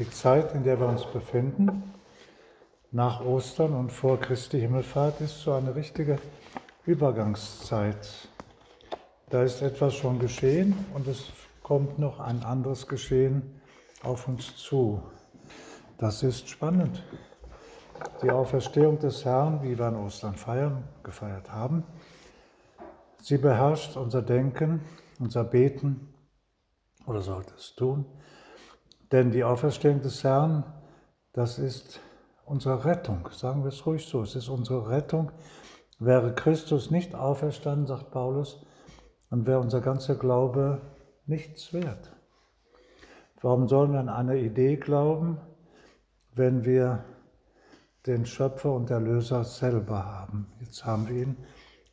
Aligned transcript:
Die 0.00 0.08
Zeit, 0.08 0.54
in 0.54 0.64
der 0.64 0.80
wir 0.80 0.88
uns 0.88 1.04
befinden, 1.04 1.92
nach 2.90 3.22
Ostern 3.22 3.74
und 3.74 3.92
vor 3.92 4.18
Christi 4.18 4.58
Himmelfahrt, 4.58 5.20
ist 5.20 5.42
so 5.42 5.52
eine 5.52 5.74
richtige 5.74 6.18
Übergangszeit. 6.86 8.08
Da 9.28 9.42
ist 9.42 9.60
etwas 9.60 9.94
schon 9.94 10.18
geschehen 10.18 10.74
und 10.94 11.06
es 11.06 11.26
kommt 11.62 11.98
noch 11.98 12.18
ein 12.18 12.42
anderes 12.44 12.88
Geschehen 12.88 13.60
auf 14.02 14.26
uns 14.26 14.56
zu. 14.56 15.02
Das 15.98 16.22
ist 16.22 16.48
spannend. 16.48 17.04
Die 18.22 18.30
Auferstehung 18.30 18.98
des 18.98 19.26
Herrn, 19.26 19.62
wie 19.62 19.76
wir 19.76 19.84
an 19.84 19.96
Ostern 19.96 20.34
feiern, 20.34 20.82
gefeiert 21.02 21.52
haben, 21.52 21.84
sie 23.20 23.36
beherrscht 23.36 23.98
unser 23.98 24.22
Denken, 24.22 24.80
unser 25.18 25.44
Beten 25.44 26.14
oder 27.04 27.20
sollte 27.20 27.52
es 27.54 27.74
tun. 27.74 28.06
Denn 29.12 29.30
die 29.30 29.44
Auferstehung 29.44 30.00
des 30.02 30.22
Herrn, 30.22 30.64
das 31.32 31.58
ist 31.58 32.00
unsere 32.44 32.84
Rettung. 32.84 33.28
Sagen 33.32 33.62
wir 33.62 33.68
es 33.68 33.84
ruhig 33.86 34.06
so, 34.06 34.22
es 34.22 34.36
ist 34.36 34.48
unsere 34.48 34.88
Rettung. 34.88 35.32
Wäre 35.98 36.34
Christus 36.34 36.90
nicht 36.90 37.14
auferstanden, 37.14 37.86
sagt 37.86 38.10
Paulus, 38.10 38.64
dann 39.28 39.46
wäre 39.46 39.60
unser 39.60 39.80
ganzer 39.80 40.14
Glaube 40.14 40.80
nichts 41.26 41.72
wert. 41.72 42.12
Warum 43.40 43.68
sollen 43.68 43.92
wir 43.92 44.00
an 44.00 44.08
eine 44.08 44.38
Idee 44.38 44.76
glauben, 44.76 45.38
wenn 46.34 46.64
wir 46.64 47.04
den 48.06 48.26
Schöpfer 48.26 48.72
und 48.72 48.90
Erlöser 48.90 49.44
selber 49.44 50.04
haben? 50.04 50.52
Jetzt 50.60 50.84
haben 50.84 51.08
wir 51.08 51.22
ihn 51.22 51.36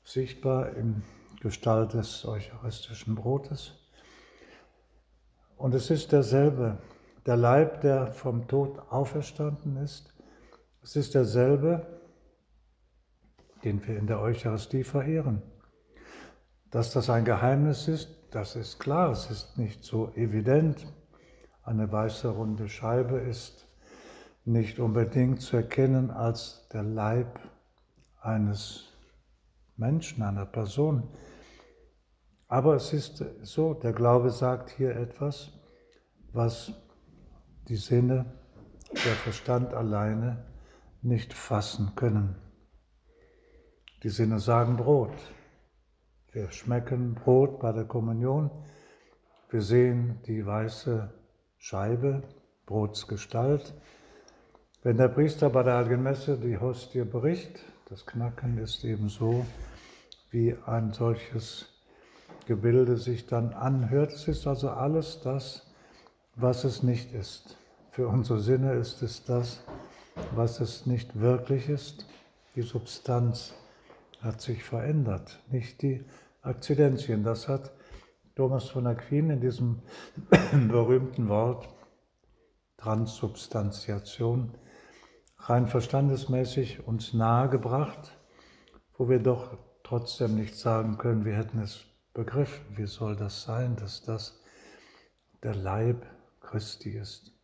sichtbar 0.04 0.76
in 0.76 1.04
Gestalt 1.42 1.94
des 1.94 2.26
eucharistischen 2.26 3.16
Brotes. 3.16 3.74
Und 5.58 5.74
es 5.74 5.90
ist 5.90 6.12
derselbe, 6.12 6.78
der 7.28 7.36
Leib, 7.36 7.82
der 7.82 8.08
vom 8.08 8.48
Tod 8.48 8.80
auferstanden 8.90 9.76
ist. 9.78 10.14
Es 10.82 10.96
ist 10.96 11.14
derselbe, 11.14 11.86
den 13.66 13.86
wir 13.86 13.98
in 13.98 14.08
der 14.08 14.22
Eucharistie 14.22 14.86
verehren. 14.86 15.42
Dass 16.72 16.94
das 16.94 17.10
ein 17.10 17.26
Geheimnis 17.26 17.90
ist, 17.90 18.16
das 18.32 18.56
ist 18.56 18.80
klar, 18.80 19.12
es 19.12 19.30
ist 19.30 19.58
nicht 19.58 19.84
so 19.84 20.14
evident. 20.16 20.88
Eine 21.64 21.92
weiße 21.92 22.30
runde 22.30 22.70
Scheibe 22.70 23.18
ist 23.18 23.68
nicht 24.46 24.80
unbedingt 24.80 25.42
zu 25.42 25.58
erkennen 25.58 26.12
als 26.12 26.70
der 26.70 26.84
Leib 26.84 27.40
eines 28.22 28.94
Menschen, 29.76 30.24
einer 30.24 30.46
Person. 30.46 31.10
Aber 32.48 32.76
es 32.76 32.94
ist 32.94 33.24
so, 33.42 33.74
der 33.74 33.92
Glaube 33.92 34.30
sagt 34.30 34.70
hier 34.70 34.96
etwas, 34.96 35.52
was 36.32 36.72
die 37.68 37.76
Sinne, 37.76 38.26
der 38.92 39.14
Verstand 39.14 39.74
alleine 39.74 40.46
nicht 41.02 41.34
fassen 41.34 41.94
können. 41.96 42.36
Die 44.04 44.10
Sinne 44.10 44.40
sagen 44.40 44.78
Brot. 44.78 45.14
Wir 46.32 46.52
schmecken 46.52 47.16
Brot 47.16 47.60
bei 47.60 47.72
der 47.72 47.86
Kommunion. 47.86 48.52
Wir 49.50 49.62
sehen 49.62 50.20
die 50.28 50.46
weiße 50.46 51.10
Scheibe, 51.58 52.24
Brotsgestalt. 52.66 53.74
Wenn 54.84 54.98
der 54.98 55.08
Priester 55.10 55.50
bei 55.50 55.64
der 55.64 55.78
Heiligen 55.78 56.04
Messe 56.04 56.38
die 56.38 56.58
Hostie 56.58 57.04
bricht, 57.04 57.60
das 57.90 58.06
Knacken 58.06 58.58
ist 58.58 58.84
eben 58.84 59.10
so, 59.10 59.46
wie 60.30 60.56
ein 60.66 60.92
solches 60.92 61.68
Gebilde 62.46 62.98
sich 62.98 63.26
dann 63.28 63.54
anhört. 63.54 64.14
Es 64.14 64.28
ist 64.28 64.46
also 64.48 64.70
alles 64.70 65.22
das, 65.22 65.68
was 66.36 66.64
es 66.64 66.84
nicht 66.84 67.14
ist. 67.14 67.57
Für 67.98 68.10
unsere 68.10 68.40
Sinne 68.40 68.74
ist 68.74 69.02
es 69.02 69.24
das, 69.24 69.64
was 70.36 70.60
es 70.60 70.86
nicht 70.86 71.20
wirklich 71.20 71.68
ist. 71.68 72.06
Die 72.56 72.62
Substanz 72.62 73.56
hat 74.22 74.40
sich 74.40 74.64
verändert, 74.64 75.40
nicht 75.50 75.82
die 75.82 76.06
Akzidenzien. 76.44 77.24
Das 77.24 77.48
hat 77.48 77.72
Thomas 78.36 78.70
von 78.70 78.86
Aquin 78.86 79.32
in 79.32 79.42
diesem 79.42 79.82
berühmten 80.68 81.28
Wort 81.28 81.70
Transsubstantiation 82.78 84.54
rein 85.40 85.66
verstandesmäßig 85.66 86.86
uns 86.86 87.16
nahegebracht, 87.16 88.16
wo 88.96 89.10
wir 89.10 89.18
doch 89.18 89.58
trotzdem 89.82 90.36
nicht 90.36 90.56
sagen 90.56 91.00
können, 91.00 91.26
wir 91.26 91.36
hätten 91.36 91.58
es 91.58 91.84
begriffen. 92.14 92.64
Wie 92.78 92.86
soll 92.86 93.16
das 93.16 93.42
sein, 93.42 93.76
dass 93.76 94.04
das 94.04 94.40
der 95.42 95.56
Leib 95.56 96.06
Christi 96.42 96.92
ist? 96.92 97.37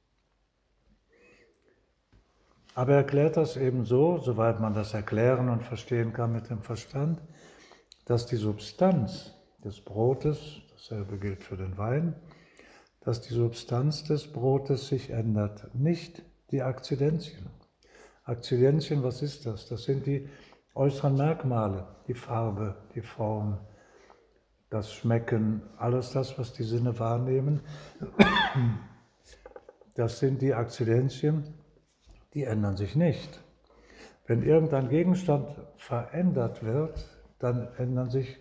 Aber 2.75 2.94
er 2.94 2.97
erklärt 3.00 3.38
das 3.38 3.56
eben 3.56 3.85
so, 3.85 4.17
soweit 4.17 4.59
man 4.59 4.73
das 4.73 4.94
erklären 4.94 5.50
und 5.50 5.63
verstehen 5.63 6.11
kann 6.13 6.31
mit 6.31 6.50
dem 6.50 6.61
Verstand, 6.61 7.22
dass 8.06 8.25
die 8.25 8.35
Substanz 8.35 9.34
des 9.63 9.81
Brotes, 9.81 10.61
dasselbe 10.72 11.17
gilt 11.17 11.44
für 11.44 11.56
den 11.56 11.78
Wein, 11.78 12.16
dass 13.01 13.22
die 13.22 13.34
Substanz 13.34 14.03
des 14.03 14.31
Brotes 14.31 14.88
sich 14.88 15.11
ändert, 15.11 15.69
nicht 15.73 16.23
die 16.51 16.61
Akzidenzien. 16.61 17.47
Akzidenzien, 18.23 19.03
was 19.03 19.22
ist 19.22 19.45
das? 19.45 19.67
Das 19.67 19.84
sind 19.84 20.05
die 20.05 20.29
äußeren 20.73 21.16
Merkmale, 21.16 21.88
die 22.07 22.13
Farbe, 22.13 22.75
die 22.95 23.01
Form, 23.01 23.59
das 24.69 24.91
Schmecken, 24.91 25.61
alles 25.78 26.11
das, 26.11 26.40
was 26.40 26.53
die 26.53 26.63
Sinne 26.63 26.97
wahrnehmen. 26.97 27.61
Das 29.94 30.19
sind 30.19 30.41
die 30.41 30.53
Akzidenzien, 30.53 31.53
die 32.34 32.44
ändern 32.44 32.78
sich 32.78 32.96
nicht. 32.96 33.44
Wenn 34.26 34.44
irgendein 34.44 34.90
Gegenstand 34.90 35.56
verändert 35.76 36.64
wird, 36.64 37.06
dann 37.40 37.68
ändern 37.78 38.10
sich 38.10 38.40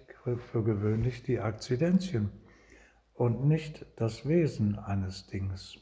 für 0.53 0.63
gewöhnlich 0.63 1.23
die 1.25 1.41
Akzidenzien 1.41 2.31
und 3.15 3.47
nicht 3.47 3.85
das 3.97 4.27
Wesen 4.27 4.79
eines 4.79 5.27
Dinges. 5.27 5.77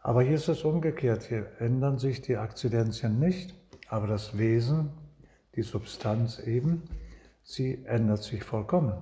Aber 0.00 0.22
hier 0.22 0.34
ist 0.34 0.48
es 0.48 0.64
umgekehrt, 0.64 1.24
hier 1.24 1.52
ändern 1.60 1.98
sich 1.98 2.22
die 2.22 2.36
Akzidenzien 2.36 3.20
nicht, 3.20 3.54
aber 3.88 4.06
das 4.06 4.36
Wesen, 4.36 4.90
die 5.54 5.62
Substanz 5.62 6.38
eben, 6.40 6.84
sie 7.42 7.84
ändert 7.84 8.22
sich 8.22 8.42
vollkommen. 8.42 9.00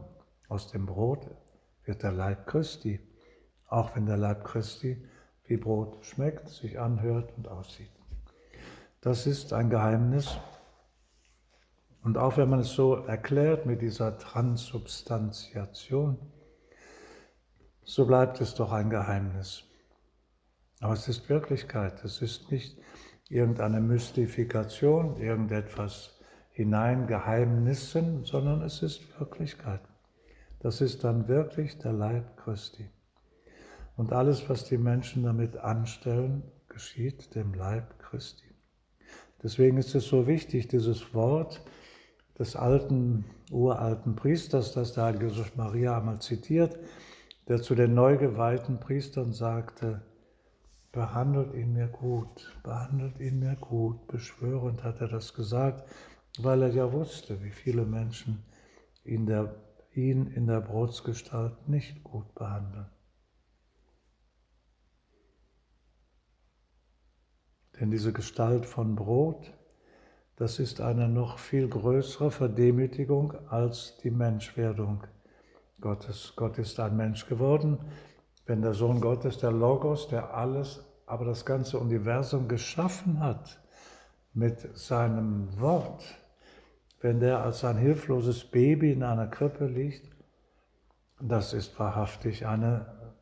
Aus 0.49 0.71
dem 0.71 0.87
Brot 0.87 1.31
wird 1.85 2.03
der 2.03 2.13
Leib 2.13 2.47
Christi, 2.47 3.01
auch 3.69 3.95
wenn 3.95 4.07
der 4.07 4.17
Leib 4.17 4.45
Christi 4.45 5.07
wie 5.51 5.57
Brot 5.57 6.07
schmeckt, 6.07 6.49
sich 6.49 6.79
anhört 6.79 7.33
und 7.37 7.49
aussieht. 7.49 7.91
Das 9.01 9.27
ist 9.27 9.53
ein 9.53 9.69
Geheimnis. 9.69 10.39
Und 12.03 12.17
auch 12.17 12.37
wenn 12.37 12.49
man 12.49 12.61
es 12.61 12.73
so 12.73 12.95
erklärt 12.95 13.67
mit 13.67 13.83
dieser 13.83 14.17
Transubstantiation, 14.17 16.19
so 17.83 18.07
bleibt 18.07 18.41
es 18.41 18.55
doch 18.55 18.71
ein 18.73 18.91
Geheimnis. 18.91 19.65
Aber 20.81 20.95
es 20.95 21.09
ist 21.09 21.29
Wirklichkeit, 21.29 22.05
es 22.05 22.23
ist 22.23 22.53
nicht 22.53 22.79
irgendeine 23.29 23.81
Mystifikation, 23.81 25.17
irgendetwas 25.17 26.21
hineingeheimnissen, 26.53 28.25
sondern 28.25 28.63
es 28.63 28.83
ist 28.83 29.19
Wirklichkeit. 29.19 29.81
Das 30.61 30.81
ist 30.81 31.03
dann 31.05 31.27
wirklich 31.27 31.79
der 31.79 31.93
Leib 31.93 32.37
Christi. 32.37 32.89
Und 34.01 34.15
alles, 34.15 34.49
was 34.49 34.65
die 34.65 34.79
Menschen 34.79 35.25
damit 35.25 35.59
anstellen, 35.59 36.43
geschieht 36.71 37.35
dem 37.35 37.53
Leib 37.53 37.99
Christi. 37.99 38.47
Deswegen 39.43 39.77
ist 39.77 39.95
es 39.95 40.07
so 40.07 40.27
wichtig, 40.27 40.69
dieses 40.69 41.13
Wort 41.13 41.61
des 42.39 42.57
alten, 42.57 43.27
uralten 43.51 44.17
Priesters, 44.17 44.73
das 44.73 44.95
der 44.95 45.05
heilige 45.05 45.27
Josef 45.27 45.55
Maria 45.55 45.99
einmal 45.99 46.19
zitiert, 46.19 46.79
der 47.47 47.61
zu 47.61 47.75
den 47.75 47.93
neu 47.93 48.17
geweihten 48.17 48.81
Priestern 48.81 49.35
sagte, 49.35 50.01
behandelt 50.93 51.53
ihn 51.53 51.75
mir 51.75 51.89
gut, 51.89 52.59
behandelt 52.63 53.21
ihn 53.21 53.39
mir 53.39 53.57
gut. 53.57 54.07
Beschwörend 54.07 54.83
hat 54.83 55.03
er 55.03 55.09
das 55.09 55.35
gesagt, 55.35 55.87
weil 56.39 56.63
er 56.63 56.71
ja 56.71 56.91
wusste, 56.91 57.45
wie 57.45 57.51
viele 57.51 57.85
Menschen 57.85 58.45
ihn, 59.05 59.27
der, 59.27 59.57
ihn 59.93 60.27
in 60.29 60.47
der 60.47 60.63
Brotsgestalt 60.63 61.69
nicht 61.69 62.03
gut 62.03 62.35
behandeln. 62.35 62.87
Denn 67.81 67.91
diese 67.91 68.13
Gestalt 68.13 68.67
von 68.67 68.95
Brot, 68.95 69.55
das 70.37 70.59
ist 70.59 70.83
eine 70.83 71.09
noch 71.09 71.39
viel 71.39 71.67
größere 71.67 72.31
Verdemütigung 72.31 73.33
als 73.49 73.97
die 74.03 74.11
Menschwerdung 74.11 75.05
Gottes. 75.81 76.35
Gott 76.37 76.59
ist 76.59 76.79
ein 76.79 76.97
Mensch 76.97 77.27
geworden. 77.27 77.79
Wenn 78.45 78.61
der 78.61 78.75
Sohn 78.75 79.01
Gottes, 79.01 79.39
der 79.39 79.53
Logos, 79.53 80.09
der 80.09 80.35
alles, 80.35 80.85
aber 81.07 81.25
das 81.25 81.47
ganze 81.47 81.79
Universum 81.79 82.49
geschaffen 82.49 83.21
hat 83.21 83.61
mit 84.35 84.77
seinem 84.77 85.59
Wort, 85.59 86.05
wenn 87.01 87.19
der 87.19 87.43
als 87.43 87.65
ein 87.65 87.79
hilfloses 87.79 88.45
Baby 88.45 88.93
in 88.93 89.03
einer 89.03 89.27
Krippe 89.27 89.67
liegt, 89.67 90.11
das 91.19 91.55
ist 91.55 91.79
wahrhaftig 91.79 92.47
eine 92.47 93.15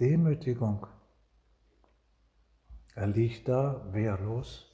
Demütigung. 0.00 0.86
Er 2.96 3.08
liegt 3.08 3.46
da 3.46 3.86
wehrlos. 3.92 4.66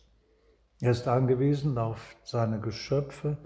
Er 0.80 0.92
ist 0.92 1.08
angewiesen 1.08 1.76
auf 1.76 2.16
seine 2.22 2.60
Geschöpfe, 2.60 3.36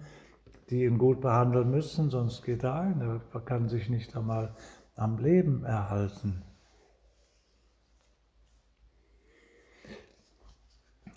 die 0.69 0.85
ihn 0.85 0.99
gut 0.99 1.23
behandeln 1.23 1.71
müssen, 1.71 2.11
sonst 2.11 2.43
geht 2.45 2.63
er 2.63 2.75
ein. 2.75 3.01
Er 3.01 3.41
kann 3.41 3.71
sich 3.71 3.89
nicht 3.89 4.15
einmal 4.15 4.55
am 4.95 5.17
Leben 5.19 5.65
erhalten. 5.65 6.43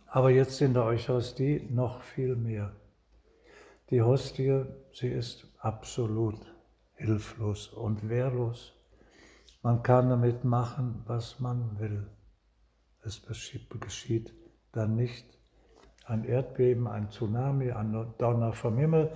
Aber 0.07 0.29
jetzt 0.29 0.61
in 0.61 0.73
der 0.73 0.85
Eucharistie 0.85 1.67
noch 1.69 2.01
viel 2.01 2.37
mehr. 2.37 2.71
Die 3.89 4.01
Hostie, 4.01 4.63
sie 4.93 5.09
ist 5.09 5.45
absolut 5.59 6.39
hilflos 6.95 7.67
und 7.67 8.07
wehrlos. 8.07 8.73
Man 9.61 9.83
kann 9.83 10.09
damit 10.09 10.45
machen, 10.45 11.03
was 11.05 11.41
man 11.41 11.77
will. 11.77 12.07
Es 13.03 13.21
geschieht 13.79 14.33
dann 14.71 14.95
nicht 14.95 15.25
ein 16.05 16.23
Erdbeben, 16.23 16.87
ein 16.87 17.09
Tsunami, 17.09 17.71
ein 17.71 18.13
Donner 18.17 18.53
vom 18.53 18.77
Himmel. 18.77 19.11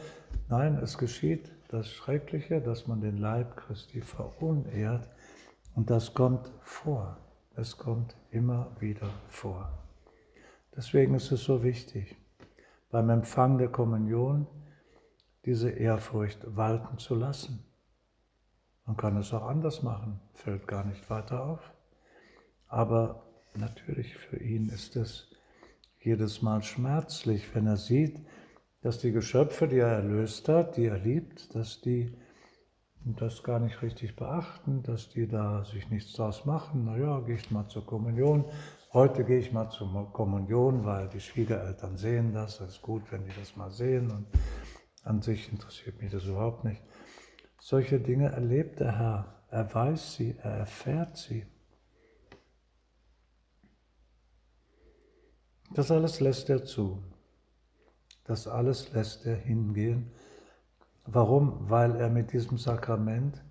Nein, 0.47 0.75
es 0.77 0.97
geschieht 0.97 1.51
das 1.69 1.89
Schreckliche, 1.89 2.61
dass 2.61 2.87
man 2.87 3.01
den 3.01 3.17
Leib 3.17 3.57
Christi 3.57 4.01
verunehrt. 4.01 5.09
Und 5.75 5.89
das 5.89 6.13
kommt 6.13 6.51
vor. 6.61 7.17
Es 7.55 7.77
kommt 7.77 8.15
immer 8.31 8.75
wieder 8.79 9.09
vor. 9.27 9.71
Deswegen 10.75 11.15
ist 11.15 11.31
es 11.31 11.43
so 11.43 11.63
wichtig, 11.63 12.15
beim 12.89 13.09
Empfang 13.09 13.57
der 13.57 13.69
Kommunion 13.69 14.47
diese 15.45 15.69
Ehrfurcht 15.69 16.55
walten 16.55 16.97
zu 16.99 17.15
lassen. 17.15 17.65
Man 18.85 18.97
kann 18.97 19.17
es 19.17 19.33
auch 19.33 19.47
anders 19.47 19.81
machen, 19.81 20.19
fällt 20.33 20.67
gar 20.67 20.83
nicht 20.83 21.09
weiter 21.09 21.43
auf. 21.43 21.73
Aber 22.67 23.23
natürlich 23.57 24.15
für 24.15 24.37
ihn 24.37 24.69
ist 24.69 24.95
es 24.95 25.29
jedes 25.99 26.41
Mal 26.41 26.63
schmerzlich, 26.63 27.53
wenn 27.55 27.67
er 27.67 27.77
sieht, 27.77 28.19
dass 28.81 28.99
die 28.99 29.11
Geschöpfe, 29.11 29.67
die 29.67 29.77
er 29.77 29.87
erlöst 29.87 30.49
hat, 30.49 30.75
die 30.77 30.85
er 30.85 30.99
liebt, 30.99 31.55
dass 31.55 31.81
die 31.81 32.13
das 33.05 33.43
gar 33.43 33.59
nicht 33.59 33.81
richtig 33.81 34.15
beachten, 34.15 34.83
dass 34.83 35.09
die 35.09 35.27
da 35.27 35.65
sich 35.65 35.89
nichts 35.89 36.13
draus 36.13 36.45
machen. 36.45 36.85
Naja, 36.85 37.19
gehe 37.21 37.35
ich 37.35 37.51
mal 37.51 37.67
zur 37.67 37.85
Kommunion. 37.85 38.45
Heute 38.93 39.25
gehe 39.25 39.39
ich 39.39 39.51
mal 39.51 39.69
zur 39.69 40.11
Kommunion, 40.13 40.85
weil 40.85 41.09
die 41.09 41.19
Schwiegereltern 41.19 41.97
sehen 41.97 42.33
das. 42.33 42.61
Es 42.61 42.75
ist 42.75 42.81
gut, 42.81 43.03
wenn 43.11 43.23
die 43.25 43.31
das 43.39 43.55
mal 43.55 43.71
sehen. 43.71 44.11
Und 44.11 44.27
an 45.03 45.21
sich 45.21 45.51
interessiert 45.51 46.01
mich 46.01 46.11
das 46.11 46.25
überhaupt 46.25 46.63
nicht. 46.63 46.81
Solche 47.59 47.99
Dinge 47.99 48.29
erlebt 48.29 48.79
der 48.79 48.97
Herr. 48.97 49.43
Er 49.49 49.73
weiß 49.73 50.15
sie, 50.15 50.35
er 50.41 50.51
erfährt 50.51 51.17
sie. 51.17 51.45
Das 55.73 55.91
alles 55.91 56.19
lässt 56.19 56.49
er 56.49 56.65
zu. 56.65 57.03
Das 58.25 58.47
alles 58.47 58.93
lässt 58.93 59.25
er 59.25 59.35
hingehen. 59.35 60.11
Warum? 61.05 61.69
Weil 61.69 61.95
er 61.95 62.09
mit 62.09 62.31
diesem 62.31 62.57
Sakrament 62.57 63.43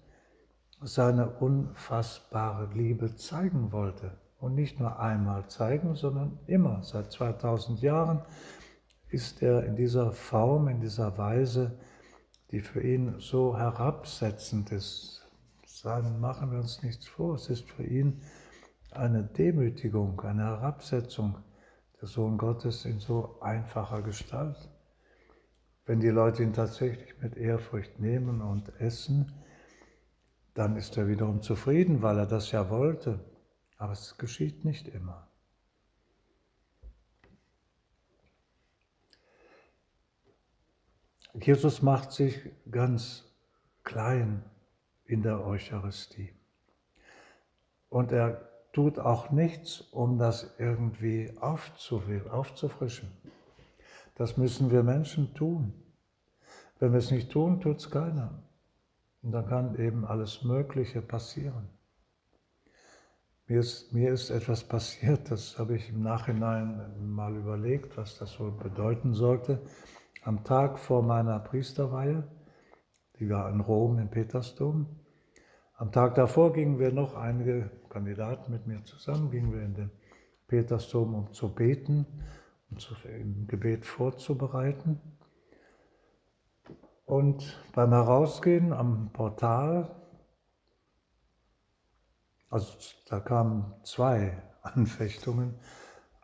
seine 0.81 1.29
unfassbare 1.29 2.69
Liebe 2.75 3.15
zeigen 3.17 3.73
wollte. 3.73 4.13
Und 4.39 4.55
nicht 4.55 4.81
nur 4.81 4.99
einmal 4.99 5.47
zeigen, 5.49 5.95
sondern 5.95 6.39
immer. 6.47 6.83
Seit 6.83 7.13
2000 7.13 7.81
Jahren 7.81 8.23
ist 9.09 9.43
er 9.43 9.65
in 9.65 9.77
dieser 9.77 10.13
Form, 10.13 10.69
in 10.69 10.81
dieser 10.81 11.17
Weise 11.19 11.79
die 12.53 12.61
für 12.61 12.83
ihn 12.83 13.19
so 13.19 13.57
herabsetzend 13.57 14.71
ist. 14.71 15.27
Sagen, 15.67 16.21
machen 16.21 16.53
wir 16.53 16.59
uns 16.59 16.83
nichts 16.83 17.09
vor, 17.09 17.35
es 17.35 17.49
ist 17.49 17.69
für 17.69 17.83
ihn 17.83 18.21
eine 18.93 19.25
Demütigung, 19.25 20.21
eine 20.21 20.45
Herabsetzung, 20.45 21.39
der 22.03 22.09
Sohn 22.09 22.37
Gottes 22.37 22.85
in 22.85 22.99
so 22.99 23.41
einfacher 23.41 24.03
Gestalt. 24.03 24.69
Wenn 25.87 26.01
die 26.01 26.09
Leute 26.09 26.43
ihn 26.43 26.53
tatsächlich 26.53 27.17
mit 27.21 27.37
Ehrfurcht 27.37 28.01
nehmen 28.01 28.43
und 28.43 28.69
essen, 28.81 29.33
dann 30.55 30.77
ist 30.77 30.97
er 30.97 31.07
wiederum 31.07 31.43
zufrieden, 31.43 32.03
weil 32.03 32.19
er 32.19 32.27
das 32.27 32.51
ja 32.51 32.69
wollte. 32.71 33.25
Aber 33.77 33.93
es 33.93 34.19
geschieht 34.19 34.65
nicht 34.65 34.89
immer. 34.89 35.29
Jesus 41.35 41.83
macht 41.83 42.11
sich 42.11 42.51
ganz 42.69 43.33
klein 43.85 44.45
in 45.05 45.23
der 45.23 45.47
Eucharistie. 45.47 46.35
Und 47.89 48.11
er 48.11 48.52
tut 48.73 48.99
auch 48.99 49.31
nichts, 49.31 49.81
um 49.93 50.19
das 50.19 50.55
irgendwie 50.59 51.33
aufzufrischen. 51.41 53.09
Das 54.15 54.37
müssen 54.37 54.71
wir 54.71 54.83
Menschen 54.83 55.35
tun. 55.35 55.73
Wenn 56.79 56.93
wir 56.93 56.99
es 56.99 57.11
nicht 57.11 57.31
tun, 57.31 57.61
tut 57.61 57.79
es 57.79 57.91
keiner. 57.91 58.43
Und 59.23 59.33
dann 59.33 59.47
kann 59.47 59.79
eben 59.79 60.05
alles 60.05 60.43
Mögliche 60.43 61.01
passieren. 61.01 61.69
Mir 63.47 63.61
ist, 63.61 63.93
mir 63.93 64.13
ist 64.13 64.31
etwas 64.31 64.65
passiert, 64.69 65.31
das 65.31 65.59
habe 65.59 65.77
ich 65.77 65.89
im 65.91 66.03
Nachhinein 66.03 67.13
mal 67.13 67.37
überlegt, 67.37 67.97
was 67.97 68.19
das 68.19 68.41
wohl 68.41 68.53
bedeuten 68.53 69.15
sollte 69.15 69.61
am 70.25 70.45
Tag 70.45 70.79
vor 70.79 71.03
meiner 71.03 71.41
Priesterweihe, 71.41 72.23
die 73.19 73.29
war 73.29 73.51
in 73.51 73.61
Rom 73.61 73.99
im 73.99 74.09
Petersdom. 74.09 74.87
Am 75.75 75.91
Tag 75.91 76.15
davor 76.15 76.53
gingen 76.53 76.79
wir 76.79 76.93
noch 76.93 77.15
einige 77.15 77.71
Kandidaten 77.89 78.53
mit 78.53 78.67
mir 78.67 78.85
zusammen, 78.85 79.31
gingen 79.31 79.53
wir 79.53 79.63
in 79.63 79.75
den 79.75 79.91
Petersdom, 80.47 81.15
um 81.15 81.33
zu 81.33 81.55
beten, 81.55 82.07
um 82.71 82.79
zu, 82.79 82.95
im 83.05 83.47
Gebet 83.47 83.85
vorzubereiten. 83.85 85.01
Und 87.05 87.59
beim 87.75 87.91
Herausgehen 87.91 88.73
am 88.73 89.11
Portal, 89.13 89.95
also 92.49 92.73
da 93.09 93.21
kamen 93.21 93.75
zwei 93.83 94.43
Anfechtungen. 94.63 95.55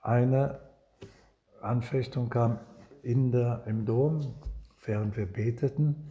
Eine 0.03 0.61
Anfechtung 1.61 2.31
kam 2.31 2.61
in 3.03 3.33
der, 3.33 3.65
im 3.67 3.85
Dom, 3.85 4.35
während 4.85 5.17
wir 5.17 5.27
beteten, 5.27 6.08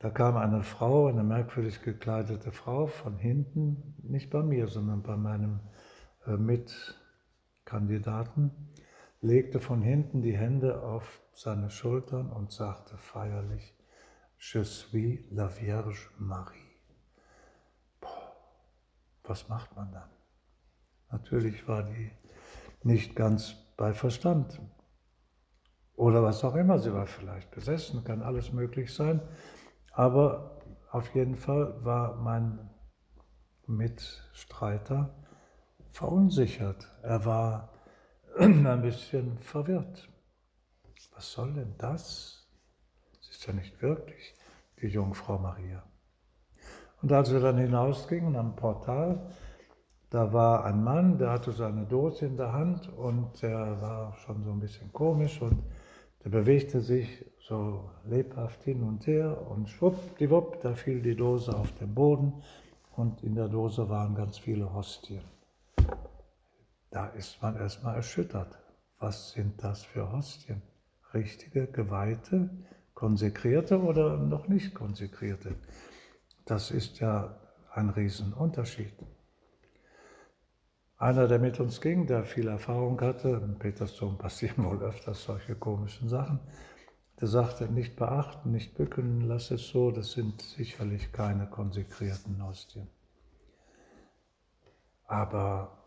da 0.00 0.10
kam 0.10 0.36
eine 0.38 0.62
Frau, 0.62 1.08
eine 1.08 1.22
merkwürdig 1.22 1.82
gekleidete 1.82 2.52
Frau 2.52 2.86
von 2.86 3.18
hinten, 3.18 3.94
nicht 4.02 4.30
bei 4.30 4.42
mir, 4.42 4.66
sondern 4.66 5.02
bei 5.02 5.16
meinem 5.16 5.60
äh, 6.26 6.38
Mitkandidaten, 6.38 8.50
legte 9.20 9.60
von 9.60 9.82
hinten 9.82 10.22
die 10.22 10.36
Hände 10.36 10.82
auf 10.82 11.20
seine 11.34 11.68
Schultern 11.68 12.30
und 12.30 12.50
sagte 12.50 12.96
feierlich, 12.96 13.76
Je 14.38 14.64
suis 14.64 15.20
la 15.30 15.50
Vierge 15.50 16.08
Marie. 16.16 16.80
Boah, 18.00 18.32
was 19.24 19.50
macht 19.50 19.76
man 19.76 19.92
dann? 19.92 20.08
Natürlich 21.10 21.68
war 21.68 21.82
die 21.82 22.10
nicht 22.82 23.14
ganz 23.14 23.54
bei 23.76 23.92
Verstand. 23.92 24.62
Oder 25.94 26.22
was 26.22 26.42
auch 26.42 26.54
immer, 26.54 26.78
sie 26.78 26.94
war 26.94 27.06
vielleicht 27.06 27.50
besessen, 27.50 28.02
kann 28.02 28.22
alles 28.22 28.54
möglich 28.54 28.94
sein. 28.94 29.20
Aber 29.90 30.60
auf 30.90 31.14
jeden 31.14 31.36
Fall 31.36 31.84
war 31.84 32.16
mein 32.16 32.70
Mitstreiter 33.66 35.14
verunsichert. 35.90 36.88
Er 37.02 37.24
war 37.24 37.72
ein 38.38 38.82
bisschen 38.82 39.38
verwirrt. 39.38 40.08
Was 41.14 41.32
soll 41.32 41.52
denn 41.54 41.74
das? 41.78 42.48
Es 43.20 43.30
ist 43.30 43.46
ja 43.46 43.52
nicht 43.52 43.80
wirklich 43.82 44.34
die 44.80 44.88
Jungfrau 44.88 45.38
Maria. 45.38 45.82
Und 47.02 47.12
als 47.12 47.32
wir 47.32 47.40
dann 47.40 47.58
hinausgingen 47.58 48.36
am 48.36 48.56
Portal, 48.56 49.30
da 50.10 50.32
war 50.32 50.64
ein 50.64 50.82
Mann, 50.82 51.18
der 51.18 51.30
hatte 51.30 51.52
seine 51.52 51.86
Dose 51.86 52.26
in 52.26 52.36
der 52.36 52.52
Hand 52.52 52.88
und 52.88 53.40
der 53.42 53.80
war 53.80 54.16
schon 54.16 54.42
so 54.42 54.50
ein 54.50 54.60
bisschen 54.60 54.92
komisch 54.92 55.40
und 55.40 55.62
der 56.24 56.30
bewegte 56.30 56.80
sich 56.80 57.24
so 57.38 57.90
lebhaft 58.04 58.62
hin 58.64 58.82
und 58.82 59.06
her 59.06 59.46
und 59.50 59.68
schwuppdiwupp, 59.68 60.60
da 60.60 60.74
fiel 60.74 61.00
die 61.00 61.16
Dose 61.16 61.56
auf 61.56 61.72
den 61.72 61.94
Boden 61.94 62.42
und 62.96 63.22
in 63.22 63.34
der 63.34 63.48
Dose 63.48 63.88
waren 63.88 64.14
ganz 64.14 64.38
viele 64.38 64.72
Hostien. 64.72 65.22
Da 66.90 67.06
ist 67.08 67.40
man 67.40 67.56
erstmal 67.56 67.96
erschüttert. 67.96 68.58
Was 68.98 69.30
sind 69.32 69.62
das 69.64 69.84
für 69.84 70.12
Hostien? 70.12 70.62
Richtige, 71.14 71.66
geweihte, 71.66 72.50
konsekrierte 72.94 73.80
oder 73.80 74.18
noch 74.18 74.48
nicht 74.48 74.74
konsekrierte? 74.74 75.54
Das 76.44 76.70
ist 76.70 77.00
ja 77.00 77.36
ein 77.72 77.88
Riesenunterschied. 77.88 78.92
Einer, 81.00 81.28
der 81.28 81.38
mit 81.38 81.58
uns 81.60 81.80
ging, 81.80 82.06
der 82.06 82.24
viel 82.24 82.46
Erfahrung 82.46 83.00
hatte, 83.00 83.30
in 83.42 83.58
Petersdom 83.58 84.18
passieren 84.18 84.66
wohl 84.66 84.82
öfters 84.82 85.24
solche 85.24 85.54
komischen 85.54 86.10
Sachen, 86.10 86.40
der 87.18 87.26
sagte, 87.26 87.72
nicht 87.72 87.96
beachten, 87.96 88.52
nicht 88.52 88.74
bücken, 88.74 89.22
lass 89.22 89.50
es 89.50 89.68
so, 89.68 89.90
das 89.90 90.12
sind 90.12 90.42
sicherlich 90.42 91.10
keine 91.10 91.46
konsekrierten 91.46 92.46
Hostien. 92.46 92.86
Aber 95.06 95.78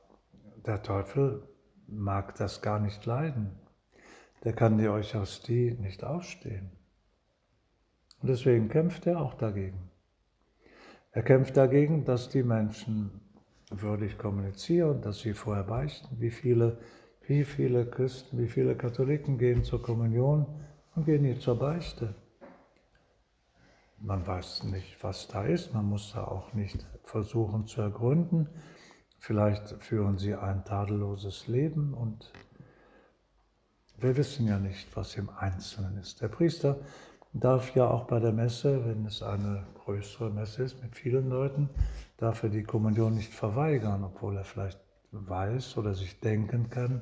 der 0.65 0.81
Teufel 0.81 1.47
mag 1.85 2.33
das 2.37 2.63
gar 2.63 2.79
nicht 2.79 3.05
leiden. 3.05 3.51
Der 4.43 4.53
kann 4.53 4.79
die 4.79 4.89
Eucharistie 4.89 5.77
nicht 5.79 6.03
ausstehen. 6.03 6.71
Und 8.19 8.29
deswegen 8.29 8.67
kämpft 8.67 9.05
er 9.05 9.21
auch 9.21 9.35
dagegen. 9.35 9.91
Er 11.11 11.21
kämpft 11.21 11.55
dagegen, 11.55 12.03
dass 12.03 12.29
die 12.29 12.41
Menschen 12.41 13.22
würdig 13.81 14.17
kommunizieren, 14.17 15.01
dass 15.01 15.19
sie 15.19 15.33
vorher 15.33 15.63
beichten. 15.63 16.19
Wie 16.19 16.29
viele, 16.29 16.77
wie 17.27 17.43
viele 17.43 17.85
Christen, 17.85 18.37
wie 18.37 18.47
viele 18.47 18.75
Katholiken 18.75 19.37
gehen 19.37 19.63
zur 19.63 19.81
Kommunion 19.81 20.45
und 20.95 21.05
gehen 21.05 21.23
nie 21.23 21.37
zur 21.37 21.57
Beichte. 21.57 22.15
Man 23.99 24.25
weiß 24.27 24.65
nicht, 24.65 25.01
was 25.01 25.27
da 25.27 25.45
ist, 25.45 25.73
man 25.73 25.85
muss 25.85 26.11
da 26.13 26.25
auch 26.25 26.53
nicht 26.53 26.85
versuchen 27.03 27.67
zu 27.67 27.81
ergründen. 27.81 28.49
Vielleicht 29.17 29.69
führen 29.81 30.17
sie 30.17 30.35
ein 30.35 30.65
tadelloses 30.65 31.47
Leben 31.47 31.93
und 31.93 32.31
wir 33.97 34.17
wissen 34.17 34.47
ja 34.47 34.59
nicht, 34.59 34.93
was 34.97 35.15
im 35.15 35.29
Einzelnen 35.29 35.97
ist. 35.97 36.21
Der 36.21 36.27
Priester 36.27 36.79
darf 37.31 37.73
ja 37.75 37.89
auch 37.89 38.05
bei 38.05 38.19
der 38.19 38.33
Messe, 38.33 38.85
wenn 38.85 39.05
es 39.05 39.23
eine 39.23 39.65
größere 39.85 40.29
Messe 40.29 40.63
ist 40.63 40.81
mit 40.83 40.95
vielen 40.95 41.29
Leuten, 41.29 41.69
darf 42.23 42.41
er 42.43 42.49
die 42.49 42.63
Kommunion 42.63 43.15
nicht 43.15 43.33
verweigern, 43.33 44.01
obwohl 44.05 44.37
er 44.37 44.45
vielleicht 44.45 44.79
weiß 45.11 45.77
oder 45.77 45.93
sich 45.93 46.21
denken 46.21 46.69
kann, 46.69 47.01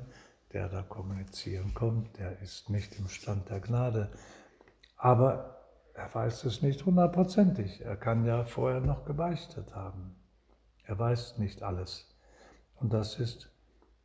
der 0.52 0.68
da 0.68 0.82
kommunizieren 0.82 1.74
kommt, 1.74 2.18
der 2.18 2.40
ist 2.40 2.70
nicht 2.70 2.98
im 2.98 3.06
Stand 3.06 3.48
der 3.48 3.60
Gnade. 3.60 4.10
Aber 4.96 5.60
er 5.94 6.12
weiß 6.12 6.42
es 6.44 6.60
nicht 6.62 6.84
hundertprozentig. 6.84 7.82
Er 7.82 7.96
kann 7.96 8.24
ja 8.24 8.44
vorher 8.44 8.80
noch 8.80 9.04
gebeichtet 9.04 9.76
haben. 9.76 10.16
Er 10.82 10.98
weiß 10.98 11.38
nicht 11.38 11.62
alles. 11.62 12.08
Und 12.74 12.92
das 12.92 13.20
ist 13.20 13.48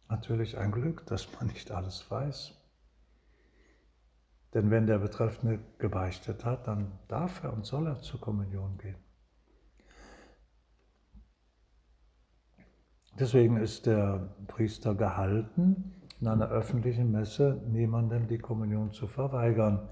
natürlich 0.10 0.56
ein 0.60 0.72
Glück, 0.72 1.04
dass 1.08 1.28
man 1.34 1.48
nicht 1.48 1.72
alles 1.72 2.12
weiß. 2.12 2.54
Denn 4.54 4.70
wenn 4.70 4.86
der 4.86 5.00
Betreffende 5.00 5.60
gebeichtet 5.80 6.46
hat, 6.46 6.68
dann 6.68 7.00
darf 7.08 7.44
er 7.44 7.54
und 7.54 7.66
soll 7.66 7.88
er 7.88 8.02
zur 8.02 8.22
Kommunion 8.22 8.78
gehen. 8.78 9.07
Deswegen 13.20 13.58
ist 13.58 13.86
der 13.86 14.30
Priester 14.48 14.96
gehalten, 14.96 15.94
in 16.20 16.28
einer 16.28 16.50
öffentlichen 16.50 17.12
Messe 17.12 17.62
niemandem 17.68 18.28
die 18.28 18.38
Kommunion 18.38 18.92
zu 18.92 19.08
verweigern. 19.08 19.90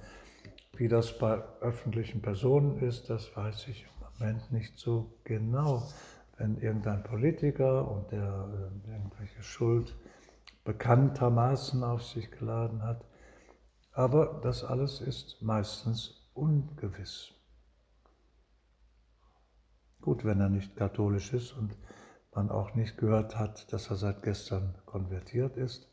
Wie 0.76 0.88
das 0.88 1.18
bei 1.18 1.42
öffentlichen 1.62 2.22
Personen 2.22 2.80
ist, 2.80 3.10
das 3.10 3.36
weiß 3.36 3.68
ich 3.68 3.84
im 3.86 4.26
Moment 4.26 4.52
nicht 4.52 4.78
so 4.78 5.18
genau 5.24 5.84
wenn 6.38 6.58
irgendein 6.58 7.04
Politiker 7.04 7.90
und 7.90 8.12
der 8.12 8.72
äh, 8.84 8.92
irgendwelche 8.92 9.42
Schuld 9.42 9.96
bekanntermaßen 10.64 11.84
auf 11.84 12.04
sich 12.04 12.32
geladen 12.32 12.84
hat. 12.84 13.06
Aber 13.94 14.42
das 14.44 14.64
alles 14.64 15.00
ist 15.00 15.42
meistens 15.42 16.30
ungewiss. 16.34 17.32
Gut, 20.02 20.26
wenn 20.26 20.40
er 20.40 20.50
nicht 20.50 20.76
katholisch 20.76 21.34
ist 21.34 21.54
und 21.54 21.78
man 22.36 22.50
auch 22.50 22.76
nicht 22.76 22.98
gehört 22.98 23.38
hat, 23.38 23.72
dass 23.74 23.90
er 23.90 23.96
seit 23.96 24.24
gestern 24.24 24.76
konvertiert 24.86 25.58
ist, 25.58 25.90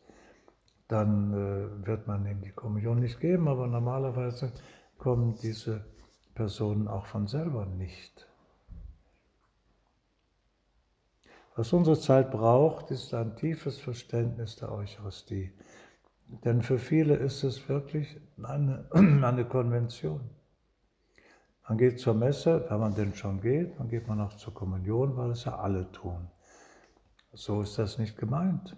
dann 0.88 1.32
äh, 1.32 1.86
wird 1.86 2.06
man 2.06 2.26
ihm 2.26 2.42
die 2.42 2.50
Kommunion 2.50 3.00
nicht 3.00 3.20
geben, 3.20 3.48
aber 3.48 3.66
normalerweise 3.66 4.52
kommen 4.98 5.36
diese 5.42 5.84
Personen 6.34 6.88
auch 6.88 7.06
von 7.06 7.26
selber 7.26 7.66
nicht 7.66 8.26
Was 11.54 11.72
unsere 11.74 11.98
Zeit 11.98 12.30
braucht, 12.30 12.90
ist 12.90 13.12
ein 13.12 13.36
tiefes 13.36 13.78
Verständnis 13.78 14.56
der 14.56 14.72
Eucharistie. 14.72 15.52
Denn 16.44 16.62
für 16.62 16.78
viele 16.78 17.14
ist 17.16 17.44
es 17.44 17.68
wirklich 17.68 18.18
eine, 18.42 18.86
eine 18.92 19.44
Konvention. 19.44 20.30
Man 21.72 21.78
geht 21.78 22.00
zur 22.00 22.12
Messe, 22.12 22.66
wenn 22.68 22.80
man 22.80 22.94
denn 22.94 23.14
schon 23.14 23.40
geht, 23.40 23.78
dann 23.78 23.88
geht 23.88 24.06
man 24.06 24.20
auch 24.20 24.34
zur 24.34 24.52
Kommunion, 24.52 25.16
weil 25.16 25.30
es 25.30 25.46
ja 25.46 25.56
alle 25.56 25.90
tun. 25.90 26.28
So 27.32 27.62
ist 27.62 27.78
das 27.78 27.96
nicht 27.96 28.18
gemeint. 28.18 28.76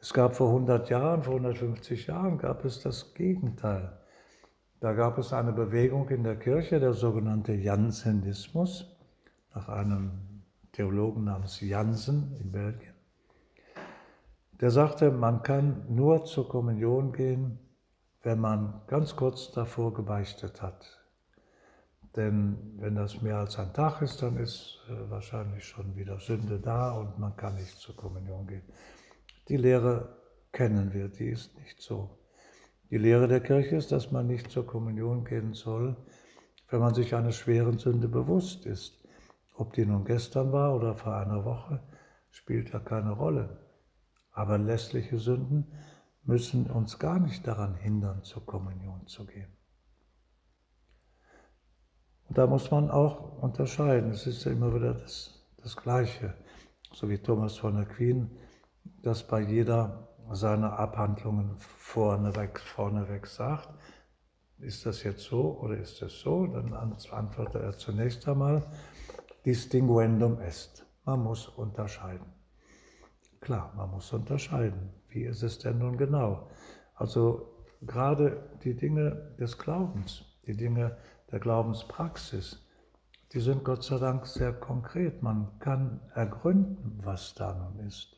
Es 0.00 0.12
gab 0.12 0.34
vor 0.34 0.48
100 0.48 0.90
Jahren, 0.90 1.22
vor 1.22 1.34
150 1.34 2.08
Jahren 2.08 2.38
gab 2.38 2.64
es 2.64 2.80
das 2.80 3.14
Gegenteil. 3.14 3.96
Da 4.80 4.94
gab 4.94 5.16
es 5.18 5.32
eine 5.32 5.52
Bewegung 5.52 6.08
in 6.08 6.24
der 6.24 6.34
Kirche, 6.34 6.80
der 6.80 6.92
sogenannte 6.92 7.52
Jansenismus, 7.52 8.96
nach 9.54 9.68
einem 9.68 10.42
Theologen 10.72 11.22
namens 11.22 11.60
Jansen 11.60 12.34
in 12.40 12.50
Belgien. 12.50 12.94
Der 14.60 14.72
sagte, 14.72 15.12
man 15.12 15.44
kann 15.44 15.84
nur 15.88 16.24
zur 16.24 16.48
Kommunion 16.48 17.12
gehen, 17.12 17.60
wenn 18.26 18.40
man 18.40 18.80
ganz 18.88 19.14
kurz 19.14 19.52
davor 19.52 19.94
gebeichtet 19.94 20.60
hat. 20.60 21.00
Denn 22.16 22.74
wenn 22.78 22.96
das 22.96 23.22
mehr 23.22 23.36
als 23.36 23.56
ein 23.56 23.72
Tag 23.72 24.02
ist, 24.02 24.20
dann 24.20 24.36
ist 24.36 24.80
äh, 24.88 25.08
wahrscheinlich 25.08 25.64
schon 25.64 25.94
wieder 25.94 26.18
Sünde 26.18 26.58
da 26.58 26.90
und 26.90 27.20
man 27.20 27.36
kann 27.36 27.54
nicht 27.54 27.78
zur 27.78 27.94
Kommunion 27.94 28.48
gehen. 28.48 28.64
Die 29.48 29.56
Lehre 29.56 30.16
kennen 30.50 30.92
wir, 30.92 31.06
die 31.06 31.28
ist 31.28 31.56
nicht 31.56 31.80
so. 31.80 32.18
Die 32.90 32.98
Lehre 32.98 33.28
der 33.28 33.38
Kirche 33.38 33.76
ist, 33.76 33.92
dass 33.92 34.10
man 34.10 34.26
nicht 34.26 34.50
zur 34.50 34.66
Kommunion 34.66 35.24
gehen 35.24 35.54
soll, 35.54 35.96
wenn 36.68 36.80
man 36.80 36.94
sich 36.94 37.14
einer 37.14 37.30
schweren 37.30 37.78
Sünde 37.78 38.08
bewusst 38.08 38.66
ist. 38.66 39.06
Ob 39.54 39.72
die 39.74 39.86
nun 39.86 40.04
gestern 40.04 40.50
war 40.50 40.74
oder 40.74 40.96
vor 40.96 41.14
einer 41.14 41.44
Woche, 41.44 41.80
spielt 42.30 42.72
ja 42.72 42.80
keine 42.80 43.12
Rolle. 43.12 43.60
Aber 44.32 44.58
lässliche 44.58 45.18
Sünden 45.20 45.70
müssen 46.26 46.70
uns 46.70 46.98
gar 46.98 47.18
nicht 47.18 47.46
daran 47.46 47.74
hindern, 47.74 48.22
zur 48.22 48.44
Kommunion 48.44 49.06
zu 49.06 49.24
gehen. 49.26 49.52
Und 52.28 52.36
da 52.36 52.46
muss 52.46 52.70
man 52.70 52.90
auch 52.90 53.40
unterscheiden. 53.40 54.10
Es 54.10 54.26
ist 54.26 54.44
ja 54.44 54.52
immer 54.52 54.74
wieder 54.74 54.94
das, 54.94 55.46
das 55.62 55.76
Gleiche. 55.76 56.34
So 56.92 57.08
wie 57.08 57.18
Thomas 57.18 57.56
von 57.56 57.76
Aquin 57.76 58.30
das 59.02 59.26
bei 59.26 59.40
jeder 59.40 60.08
seiner 60.32 60.78
Abhandlungen 60.78 61.56
vorneweg, 61.58 62.58
vorneweg 62.58 63.26
sagt. 63.26 63.68
Ist 64.58 64.86
das 64.86 65.02
jetzt 65.02 65.22
so 65.22 65.58
oder 65.60 65.76
ist 65.76 66.02
das 66.02 66.18
so? 66.18 66.46
Dann 66.46 66.72
antwortet 66.72 67.62
er 67.62 67.76
zunächst 67.76 68.26
einmal, 68.26 68.64
distinguendum 69.44 70.40
est. 70.40 70.84
Man 71.04 71.22
muss 71.22 71.46
unterscheiden. 71.46 72.26
Klar, 73.40 73.72
man 73.76 73.90
muss 73.90 74.12
unterscheiden. 74.12 74.92
Wie 75.16 75.24
ist 75.24 75.42
es 75.42 75.58
denn 75.58 75.78
nun 75.78 75.96
genau? 75.96 76.50
Also 76.94 77.64
gerade 77.80 78.50
die 78.64 78.74
Dinge 78.74 79.34
des 79.40 79.56
Glaubens, 79.56 80.26
die 80.46 80.54
Dinge 80.54 80.98
der 81.32 81.40
Glaubenspraxis, 81.40 82.62
die 83.32 83.40
sind 83.40 83.64
Gott 83.64 83.82
sei 83.82 83.96
Dank 83.96 84.26
sehr 84.26 84.52
konkret. 84.52 85.22
Man 85.22 85.58
kann 85.58 86.02
ergründen, 86.14 87.00
was 87.02 87.32
da 87.32 87.54
nun 87.54 87.86
ist. 87.86 88.14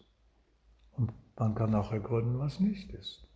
Und 0.90 1.12
man 1.36 1.54
kann 1.54 1.72
auch 1.76 1.92
ergründen, 1.92 2.40
was 2.40 2.58
nicht 2.58 2.90
ist. 2.90 3.28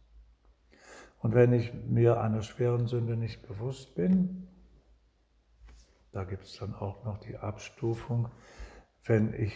Und 1.21 1.33
wenn 1.33 1.53
ich 1.53 1.73
mir 1.87 2.21
einer 2.21 2.43
schweren 2.43 2.89
Sünde 2.89 3.17
nicht 3.17 3.47
bewusst 3.47 3.95
bin, 3.95 4.49
da 6.11 6.25
gibt 6.25 6.47
es 6.47 6.57
dann 6.59 6.75
auch 6.75 7.05
noch 7.05 7.19
die 7.19 7.37
Abstufung, 7.37 8.29
wenn 9.05 9.33
ich 9.33 9.55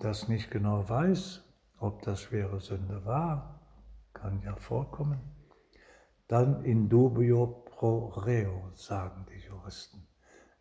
das 0.00 0.26
nicht 0.26 0.50
genau 0.50 0.88
weiß, 0.88 1.45
ob 1.78 2.02
das 2.02 2.22
schwere 2.22 2.60
Sünde 2.60 3.04
war, 3.04 3.60
kann 4.12 4.40
ja 4.42 4.56
vorkommen, 4.56 5.20
dann 6.28 6.64
in 6.64 6.88
dubio 6.88 7.46
pro 7.46 8.08
reo, 8.08 8.70
sagen 8.74 9.26
die 9.30 9.46
Juristen. 9.46 10.06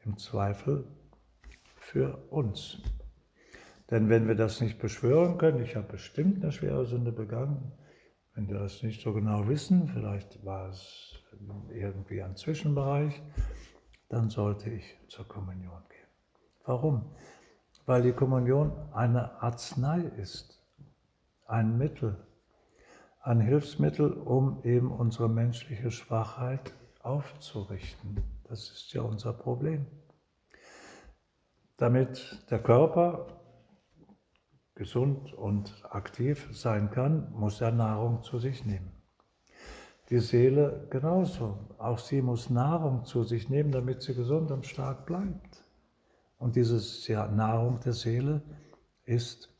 Im 0.03 0.17
Zweifel 0.17 0.85
für 1.77 2.17
uns. 2.29 2.81
Denn 3.89 4.09
wenn 4.09 4.27
wir 4.27 4.35
das 4.35 4.61
nicht 4.61 4.79
beschwören 4.79 5.37
können, 5.37 5.63
ich 5.63 5.75
habe 5.75 5.87
bestimmt 5.87 6.43
eine 6.43 6.51
schwere 6.51 6.85
Sünde 6.85 7.11
begangen, 7.11 7.71
wenn 8.33 8.47
wir 8.47 8.59
das 8.59 8.83
nicht 8.83 9.01
so 9.01 9.13
genau 9.13 9.47
wissen, 9.47 9.87
vielleicht 9.87 10.43
war 10.43 10.69
es 10.69 11.13
irgendwie 11.69 12.21
ein 12.21 12.35
Zwischenbereich, 12.35 13.21
dann 14.09 14.29
sollte 14.29 14.69
ich 14.69 14.97
zur 15.07 15.27
Kommunion 15.27 15.81
gehen. 15.89 16.09
Warum? 16.65 17.15
Weil 17.85 18.01
die 18.01 18.13
Kommunion 18.13 18.71
eine 18.93 19.41
Arznei 19.41 19.99
ist, 20.17 20.54
ein 21.45 21.77
Mittel, 21.77 22.25
ein 23.21 23.39
Hilfsmittel, 23.39 24.13
um 24.13 24.63
eben 24.63 24.91
unsere 24.91 25.29
menschliche 25.29 25.91
Schwachheit 25.91 26.73
aufzurichten. 26.99 28.23
Das 28.43 28.69
ist 28.69 28.93
ja 28.93 29.01
unser 29.01 29.33
Problem. 29.33 29.85
Damit 31.77 32.45
der 32.49 32.59
Körper 32.59 33.27
gesund 34.75 35.33
und 35.33 35.83
aktiv 35.89 36.49
sein 36.51 36.91
kann, 36.91 37.31
muss 37.31 37.61
er 37.61 37.71
Nahrung 37.71 38.23
zu 38.23 38.39
sich 38.39 38.65
nehmen. 38.65 38.91
Die 40.09 40.19
Seele 40.19 40.87
genauso. 40.91 41.57
Auch 41.77 41.97
sie 41.97 42.21
muss 42.21 42.49
Nahrung 42.49 43.05
zu 43.05 43.23
sich 43.23 43.49
nehmen, 43.49 43.71
damit 43.71 44.01
sie 44.03 44.13
gesund 44.13 44.51
und 44.51 44.65
stark 44.65 45.05
bleibt. 45.05 45.63
Und 46.37 46.55
diese 46.55 46.79
Nahrung 47.31 47.79
der 47.79 47.93
Seele 47.93 48.43
ist 49.05 49.54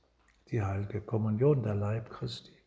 die 0.56 0.64
heilige 0.64 1.02
Kommunion, 1.02 1.64
der 1.64 1.76
Leib 1.76 2.10
Christi. 2.10 2.58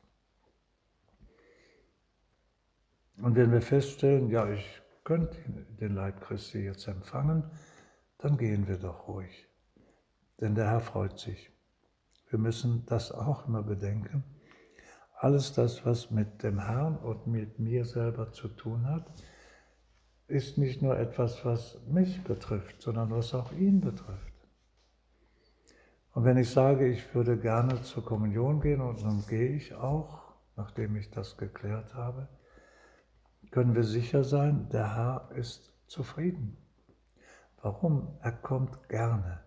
Und 3.22 3.34
wenn 3.34 3.50
wir 3.50 3.62
feststellen, 3.62 4.28
ja, 4.28 4.46
ich 4.46 4.82
könnte 5.04 5.38
den 5.80 5.94
Leib 5.94 6.20
Christi 6.20 6.58
jetzt 6.58 6.86
empfangen, 6.86 7.50
dann 8.18 8.36
gehen 8.36 8.68
wir 8.68 8.76
doch 8.76 9.08
ruhig. 9.08 9.48
Denn 10.38 10.54
der 10.54 10.66
Herr 10.66 10.82
freut 10.82 11.18
sich. 11.18 11.50
Wir 12.28 12.38
müssen 12.38 12.84
das 12.84 13.10
auch 13.10 13.48
immer 13.48 13.62
bedenken. 13.62 14.22
Alles 15.16 15.54
das, 15.54 15.86
was 15.86 16.10
mit 16.10 16.42
dem 16.42 16.58
Herrn 16.58 16.98
und 16.98 17.26
mit 17.26 17.58
mir 17.58 17.86
selber 17.86 18.32
zu 18.32 18.48
tun 18.48 18.86
hat, 18.86 19.10
ist 20.26 20.58
nicht 20.58 20.82
nur 20.82 20.98
etwas, 20.98 21.42
was 21.46 21.78
mich 21.86 22.22
betrifft, 22.22 22.82
sondern 22.82 23.10
was 23.10 23.32
auch 23.32 23.50
ihn 23.52 23.80
betrifft. 23.80 24.27
Und 26.18 26.24
wenn 26.24 26.36
ich 26.36 26.50
sage, 26.50 26.88
ich 26.88 27.14
würde 27.14 27.38
gerne 27.38 27.80
zur 27.82 28.04
Kommunion 28.04 28.60
gehen 28.60 28.80
und 28.80 29.04
nun 29.04 29.24
gehe 29.28 29.50
ich 29.50 29.72
auch, 29.72 30.34
nachdem 30.56 30.96
ich 30.96 31.12
das 31.12 31.36
geklärt 31.36 31.94
habe, 31.94 32.26
können 33.52 33.76
wir 33.76 33.84
sicher 33.84 34.24
sein, 34.24 34.68
der 34.70 34.96
Herr 34.96 35.30
ist 35.36 35.72
zufrieden. 35.86 36.56
Warum? 37.62 38.18
Er 38.20 38.32
kommt 38.32 38.88
gerne 38.88 39.44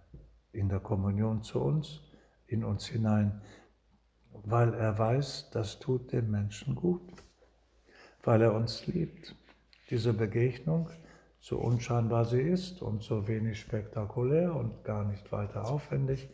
in 0.53 0.69
der 0.69 0.79
Kommunion 0.79 1.43
zu 1.43 1.59
uns, 1.59 2.03
in 2.47 2.63
uns 2.63 2.85
hinein, 2.85 3.41
weil 4.31 4.73
er 4.73 4.97
weiß, 4.97 5.49
das 5.51 5.77
tut 5.77 6.13
dem 6.13 6.31
Menschen 6.31 6.75
gut, 6.75 7.01
weil 8.23 8.43
er 8.43 8.53
uns 8.53 8.87
liebt. 8.87 9.35
Diese 9.89 10.13
Begegnung, 10.13 10.89
so 11.41 11.57
unscheinbar 11.57 12.23
sie 12.23 12.39
ist 12.39 12.81
und 12.81 13.03
so 13.03 13.27
wenig 13.27 13.59
spektakulär 13.59 14.55
und 14.55 14.85
gar 14.85 15.03
nicht 15.03 15.33
weiter 15.33 15.69
aufwendig, 15.69 16.29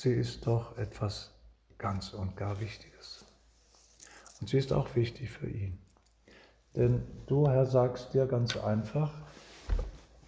sie 0.00 0.12
ist 0.12 0.46
doch 0.46 0.78
etwas 0.78 1.34
ganz 1.76 2.14
und 2.14 2.36
gar 2.36 2.60
Wichtiges. 2.60 3.24
Und 4.40 4.48
sie 4.48 4.58
ist 4.58 4.72
auch 4.72 4.94
wichtig 4.94 5.30
für 5.30 5.48
ihn. 5.48 5.78
Denn 6.76 7.02
du, 7.26 7.48
Herr, 7.48 7.66
sagst 7.66 8.14
dir 8.14 8.26
ganz 8.26 8.56
einfach, 8.56 9.12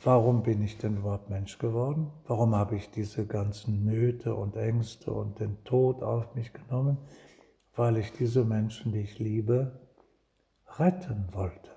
warum 0.03 0.43
bin 0.43 0.63
ich 0.63 0.79
denn 0.79 0.97
überhaupt 0.97 1.31
Mensch 1.31 1.59
geworden? 1.59 2.11
Warum 2.27 2.57
habe 2.57 2.75
ich 2.77 2.91
diese 2.91 3.27
ganzen 3.27 3.85
Nöte 3.85 4.35
und 4.35 4.57
Ängste 4.57 5.13
und 5.13 5.39
den 5.39 5.63
Tod 5.63 6.03
auf 6.03 6.35
mich 6.35 6.53
genommen? 6.53 6.99
Weil 7.77 7.97
ich 7.97 8.13
diese 8.13 8.45
Menschen, 8.45 8.91
die 8.93 9.01
ich 9.01 9.21
liebe, 9.21 9.79
retten 10.79 11.29
wollte. 11.33 11.71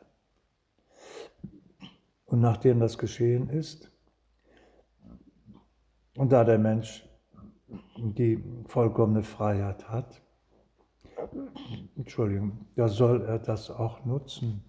Und 2.26 2.42
nachdem 2.42 2.80
das 2.80 2.98
geschehen 2.98 3.50
ist, 3.50 3.92
und 6.16 6.32
da 6.32 6.44
der 6.44 6.60
Mensch 6.60 7.08
die 8.12 8.44
vollkommene 8.68 9.24
Freiheit 9.24 9.88
hat, 9.90 10.22
Entschuldigung, 11.96 12.66
da 12.76 12.88
soll 12.88 13.22
er 13.22 13.40
das 13.40 13.70
auch 13.70 14.04
nutzen. 14.06 14.64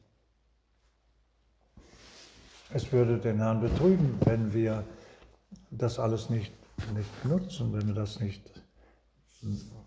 Es 2.73 2.93
würde 2.93 3.19
den 3.19 3.39
Herrn 3.39 3.61
betrüben, 3.61 4.19
wenn 4.25 4.53
wir 4.53 4.85
das 5.71 5.99
alles 5.99 6.31
nicht, 6.31 6.53
nicht 6.95 7.25
nutzen, 7.25 7.73
wenn 7.73 7.89
wir 7.89 7.95
das 7.95 8.21
nicht 8.21 8.63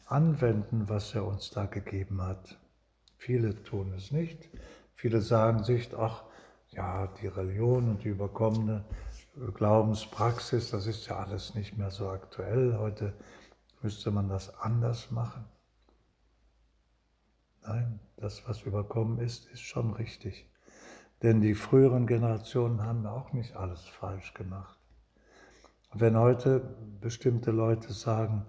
anwenden, 0.05 0.87
was 0.87 1.15
er 1.15 1.25
uns 1.25 1.49
da 1.51 1.65
gegeben 1.65 2.21
hat. 2.21 2.57
Viele 3.17 3.63
tun 3.63 3.93
es 3.95 4.11
nicht. 4.11 4.49
Viele 4.93 5.21
sagen 5.21 5.63
sich, 5.63 5.95
ach, 5.97 6.23
ja, 6.71 7.07
die 7.21 7.27
Religion 7.27 7.89
und 7.89 8.03
die 8.03 8.09
überkommene 8.09 8.85
Glaubenspraxis, 9.53 10.71
das 10.71 10.87
ist 10.87 11.07
ja 11.07 11.17
alles 11.17 11.55
nicht 11.55 11.77
mehr 11.77 11.91
so 11.91 12.09
aktuell. 12.09 12.77
Heute 12.77 13.13
müsste 13.81 14.11
man 14.11 14.27
das 14.29 14.57
anders 14.59 15.11
machen. 15.11 15.45
Nein, 17.63 17.99
das, 18.15 18.47
was 18.47 18.61
überkommen 18.61 19.19
ist, 19.19 19.45
ist 19.51 19.61
schon 19.61 19.93
richtig. 19.93 20.49
Denn 21.21 21.41
die 21.41 21.55
früheren 21.55 22.07
Generationen 22.07 22.81
haben 22.83 23.05
auch 23.05 23.33
nicht 23.33 23.55
alles 23.55 23.85
falsch 23.85 24.33
gemacht. 24.33 24.77
Und 25.91 26.01
wenn 26.01 26.17
heute 26.17 26.59
bestimmte 27.01 27.51
Leute 27.51 27.91
sagen, 27.93 28.45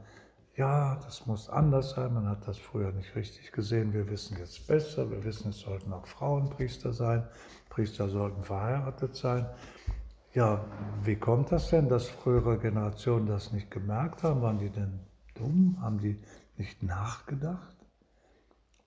ja, 0.55 0.97
das 1.05 1.27
muss 1.27 1.49
anders 1.49 1.91
sein, 1.91 2.13
man 2.15 2.29
hat 2.29 2.47
das 2.49 2.59
früher 2.59 2.91
nicht 2.91 3.15
richtig 3.15 3.53
gesehen, 3.53 3.93
wir 3.93 4.11
wissen 4.11 4.37
jetzt 4.39 4.67
besser, 4.67 5.09
wir 5.11 5.23
wissen, 5.23 5.51
es 5.51 5.61
sollten 5.61 5.93
auch 5.93 6.07
Frauenpriester 6.07 6.93
sein, 6.93 7.27
Priester 7.69 8.09
sollten 8.09 8.43
verheiratet 8.43 9.15
sein. 9.15 9.47
Ja, 10.35 10.65
wie 11.05 11.17
kommt 11.17 11.53
das 11.53 11.71
denn, 11.71 11.89
dass 11.89 12.09
frühere 12.09 12.59
Generationen 12.59 13.27
das 13.27 13.53
nicht 13.53 13.71
gemerkt 13.71 14.25
haben? 14.25 14.43
Waren 14.43 14.59
die 14.59 14.71
denn 14.71 15.01
dumm? 15.39 15.79
Haben 15.81 15.99
die 15.99 16.21
nicht 16.57 16.83
nachgedacht? 16.83 17.77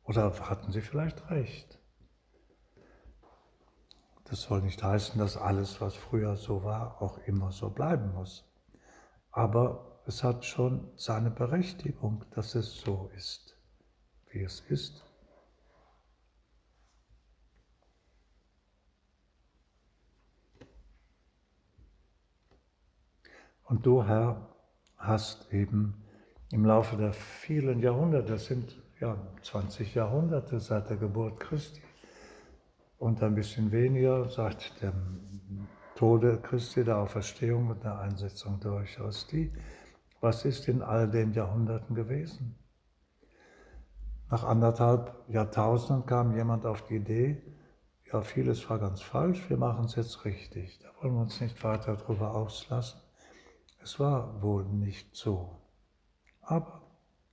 Oder 0.03 0.33
hatten 0.49 0.71
sie 0.71 0.81
vielleicht 0.81 1.29
recht? 1.29 1.79
Das 4.25 4.43
soll 4.43 4.61
nicht 4.61 4.81
heißen, 4.81 5.19
dass 5.19 5.37
alles, 5.37 5.81
was 5.81 5.95
früher 5.95 6.35
so 6.35 6.63
war, 6.63 7.01
auch 7.01 7.17
immer 7.19 7.51
so 7.51 7.69
bleiben 7.69 8.13
muss. 8.13 8.49
Aber 9.31 10.01
es 10.05 10.23
hat 10.23 10.45
schon 10.45 10.91
seine 10.95 11.31
Berechtigung, 11.31 12.25
dass 12.31 12.55
es 12.55 12.77
so 12.77 13.09
ist, 13.15 13.57
wie 14.29 14.41
es 14.41 14.61
ist. 14.61 15.05
Und 23.63 23.85
du, 23.85 24.03
Herr, 24.03 24.53
hast 24.97 25.53
eben 25.53 26.00
im 26.51 26.65
Laufe 26.65 26.97
der 26.97 27.13
vielen 27.13 27.79
Jahrhunderte, 27.79 28.33
das 28.33 28.45
sind 28.45 28.75
ja, 28.99 29.17
20 29.41 29.95
Jahrhunderte 29.95 30.59
seit 30.59 30.89
der 30.89 30.97
Geburt 30.97 31.39
Christi 31.39 31.81
und 32.99 33.23
ein 33.23 33.35
bisschen 33.35 33.71
weniger 33.71 34.29
seit 34.29 34.81
dem 34.81 35.67
Tode 35.95 36.39
Christi, 36.41 36.83
der 36.83 36.97
Auferstehung 36.97 37.69
und 37.69 37.83
der 37.83 37.99
Einsetzung 37.99 38.59
der 38.59 38.73
Eucharistie. 38.73 39.53
Was 40.19 40.45
ist 40.45 40.67
in 40.67 40.81
all 40.81 41.09
den 41.09 41.33
Jahrhunderten 41.33 41.95
gewesen? 41.95 42.55
Nach 44.29 44.43
anderthalb 44.43 45.13
Jahrtausenden 45.27 46.05
kam 46.05 46.35
jemand 46.35 46.65
auf 46.65 46.83
die 46.83 46.95
Idee, 46.95 47.41
ja, 48.11 48.21
vieles 48.21 48.69
war 48.69 48.77
ganz 48.77 49.01
falsch, 49.01 49.49
wir 49.49 49.57
machen 49.57 49.85
es 49.85 49.95
jetzt 49.95 50.25
richtig. 50.25 50.79
Da 50.79 50.89
wollen 51.01 51.15
wir 51.15 51.21
uns 51.21 51.39
nicht 51.39 51.63
weiter 51.63 51.95
darüber 51.95 52.35
auslassen. 52.35 52.99
Es 53.81 53.99
war 53.99 54.41
wohl 54.41 54.65
nicht 54.65 55.15
so. 55.15 55.60
Aber 56.51 56.81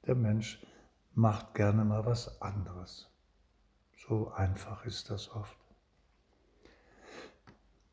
der 0.06 0.14
Mensch 0.14 0.64
macht 1.12 1.54
gerne 1.54 1.84
mal 1.84 2.06
was 2.06 2.40
anderes. 2.40 3.10
So 4.06 4.30
einfach 4.30 4.86
ist 4.86 5.10
das 5.10 5.34
oft. 5.34 5.58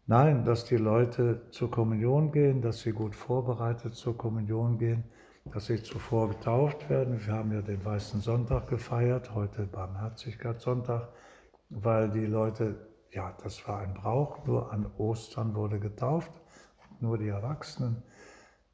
Nein, 0.06 0.46
dass 0.46 0.66
die 0.66 0.78
Leute 0.78 1.50
zur 1.50 1.72
Kommunion 1.72 2.32
gehen, 2.32 2.62
dass 2.62 2.82
sie 2.82 2.92
gut 2.92 3.16
vorbereitet 3.16 3.96
zur 3.96 4.16
Kommunion 4.16 4.78
gehen, 4.78 5.04
dass 5.46 5.66
sie 5.66 5.82
zuvor 5.82 6.30
getauft 6.30 6.92
werden. 6.92 7.20
Wir 7.26 7.34
haben 7.34 7.52
ja 7.52 7.64
den 7.64 7.84
Weißen 7.84 8.22
Sonntag 8.22 8.68
gefeiert, 8.68 9.34
heute 9.34 9.64
Barmherzigkeitssonntag, 9.66 11.10
weil 11.70 12.12
die 12.12 12.28
Leute, 12.28 12.88
ja, 13.10 13.36
das 13.42 13.68
war 13.68 13.80
ein 13.80 13.96
Brauch, 13.96 14.46
nur 14.46 14.72
an 14.72 14.86
Ostern 15.00 15.56
wurde 15.56 15.80
getauft, 15.80 16.40
nur 17.00 17.18
die 17.18 17.30
Erwachsenen 17.30 18.04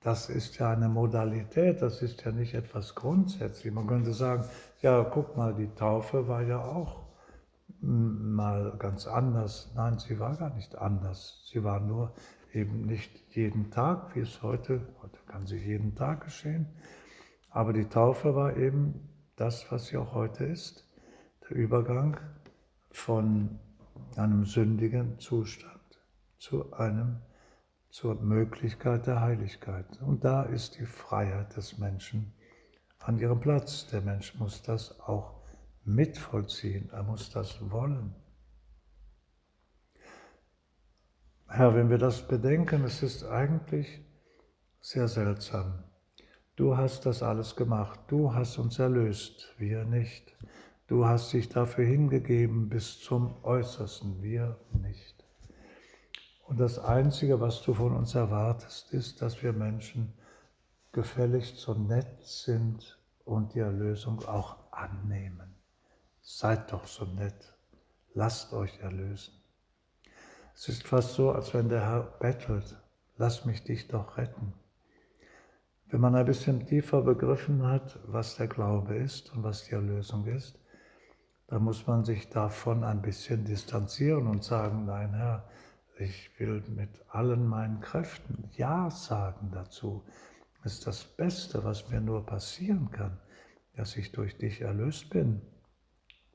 das 0.01 0.29
ist 0.29 0.57
ja 0.57 0.71
eine 0.71 0.89
Modalität, 0.89 1.81
das 1.81 2.01
ist 2.01 2.23
ja 2.23 2.31
nicht 2.31 2.55
etwas 2.55 2.95
grundsätzlich. 2.95 3.71
Man 3.71 3.87
könnte 3.87 4.13
sagen, 4.13 4.45
ja, 4.81 5.03
guck 5.03 5.37
mal, 5.37 5.53
die 5.53 5.69
Taufe 5.75 6.27
war 6.27 6.41
ja 6.41 6.59
auch 6.59 7.01
mal 7.81 8.75
ganz 8.77 9.07
anders. 9.07 9.71
Nein, 9.75 9.99
sie 9.99 10.19
war 10.19 10.35
gar 10.35 10.53
nicht 10.53 10.75
anders. 10.75 11.47
Sie 11.51 11.63
war 11.63 11.79
nur 11.79 12.13
eben 12.51 12.81
nicht 12.81 13.11
jeden 13.35 13.69
Tag, 13.69 14.15
wie 14.15 14.21
es 14.21 14.41
heute, 14.41 14.81
heute 15.01 15.19
kann 15.27 15.45
sie 15.45 15.57
jeden 15.57 15.95
Tag 15.95 16.25
geschehen. 16.25 16.67
Aber 17.49 17.71
die 17.71 17.85
Taufe 17.85 18.35
war 18.35 18.57
eben 18.57 19.07
das, 19.35 19.71
was 19.71 19.87
sie 19.87 19.97
auch 19.97 20.13
heute 20.13 20.45
ist, 20.45 20.87
der 21.47 21.57
Übergang 21.57 22.17
von 22.91 23.59
einem 24.15 24.45
sündigen 24.45 25.19
Zustand 25.19 25.79
zu 26.37 26.73
einem 26.73 27.17
zur 27.91 28.15
Möglichkeit 28.21 29.05
der 29.05 29.21
Heiligkeit. 29.21 30.01
Und 30.01 30.23
da 30.23 30.43
ist 30.43 30.79
die 30.79 30.85
Freiheit 30.85 31.55
des 31.57 31.77
Menschen 31.77 32.33
an 32.99 33.19
ihrem 33.19 33.39
Platz. 33.39 33.87
Der 33.87 34.01
Mensch 34.01 34.35
muss 34.35 34.63
das 34.63 34.99
auch 35.01 35.41
mitvollziehen, 35.83 36.89
er 36.91 37.03
muss 37.03 37.29
das 37.29 37.69
wollen. 37.69 38.15
Herr, 41.47 41.75
wenn 41.75 41.89
wir 41.89 41.97
das 41.97 42.27
bedenken, 42.27 42.85
es 42.85 43.03
ist 43.03 43.25
eigentlich 43.25 44.01
sehr 44.79 45.09
seltsam. 45.09 45.83
Du 46.55 46.77
hast 46.77 47.05
das 47.05 47.21
alles 47.21 47.57
gemacht, 47.57 47.99
du 48.07 48.33
hast 48.33 48.57
uns 48.57 48.79
erlöst, 48.79 49.53
wir 49.57 49.83
nicht. 49.83 50.33
Du 50.87 51.05
hast 51.05 51.33
dich 51.33 51.49
dafür 51.49 51.85
hingegeben 51.85 52.69
bis 52.69 52.99
zum 52.99 53.43
Äußersten, 53.43 54.21
wir 54.21 54.59
nicht. 54.81 55.10
Und 56.51 56.59
das 56.59 56.79
Einzige, 56.79 57.39
was 57.39 57.61
du 57.61 57.73
von 57.73 57.95
uns 57.95 58.13
erwartest, 58.13 58.91
ist, 58.93 59.21
dass 59.21 59.41
wir 59.41 59.53
Menschen 59.53 60.11
gefälligst 60.91 61.55
so 61.55 61.73
nett 61.73 62.25
sind 62.25 62.99
und 63.23 63.53
die 63.53 63.59
Erlösung 63.59 64.19
auch 64.25 64.57
annehmen. 64.69 65.55
Seid 66.19 66.73
doch 66.73 66.87
so 66.87 67.05
nett, 67.05 67.53
lasst 68.15 68.51
euch 68.51 68.77
erlösen. 68.81 69.33
Es 70.53 70.67
ist 70.67 70.85
fast 70.85 71.13
so, 71.13 71.31
als 71.31 71.53
wenn 71.53 71.69
der 71.69 71.85
Herr 71.85 72.01
bettelt, 72.19 72.75
lass 73.15 73.45
mich 73.45 73.63
dich 73.63 73.87
doch 73.87 74.17
retten. 74.17 74.53
Wenn 75.87 76.01
man 76.01 76.15
ein 76.15 76.25
bisschen 76.25 76.65
tiefer 76.67 77.01
begriffen 77.01 77.65
hat, 77.65 77.97
was 78.07 78.35
der 78.35 78.47
Glaube 78.47 78.97
ist 78.97 79.31
und 79.31 79.43
was 79.43 79.63
die 79.63 79.75
Erlösung 79.75 80.25
ist, 80.25 80.59
dann 81.47 81.63
muss 81.63 81.87
man 81.87 82.03
sich 82.03 82.27
davon 82.27 82.83
ein 82.83 83.01
bisschen 83.01 83.45
distanzieren 83.45 84.27
und 84.27 84.43
sagen, 84.43 84.83
nein 84.83 85.13
Herr, 85.13 85.47
ich 86.01 86.39
will 86.39 86.63
mit 86.67 86.89
allen 87.09 87.47
meinen 87.47 87.79
Kräften 87.79 88.49
Ja 88.57 88.89
sagen 88.89 89.51
dazu. 89.51 90.03
Das 90.63 90.73
ist 90.73 90.87
das 90.87 91.03
Beste, 91.03 91.63
was 91.63 91.89
mir 91.89 92.01
nur 92.01 92.25
passieren 92.25 92.91
kann, 92.91 93.19
dass 93.75 93.95
ich 93.95 94.11
durch 94.11 94.37
dich 94.37 94.61
erlöst 94.61 95.09
bin. 95.09 95.41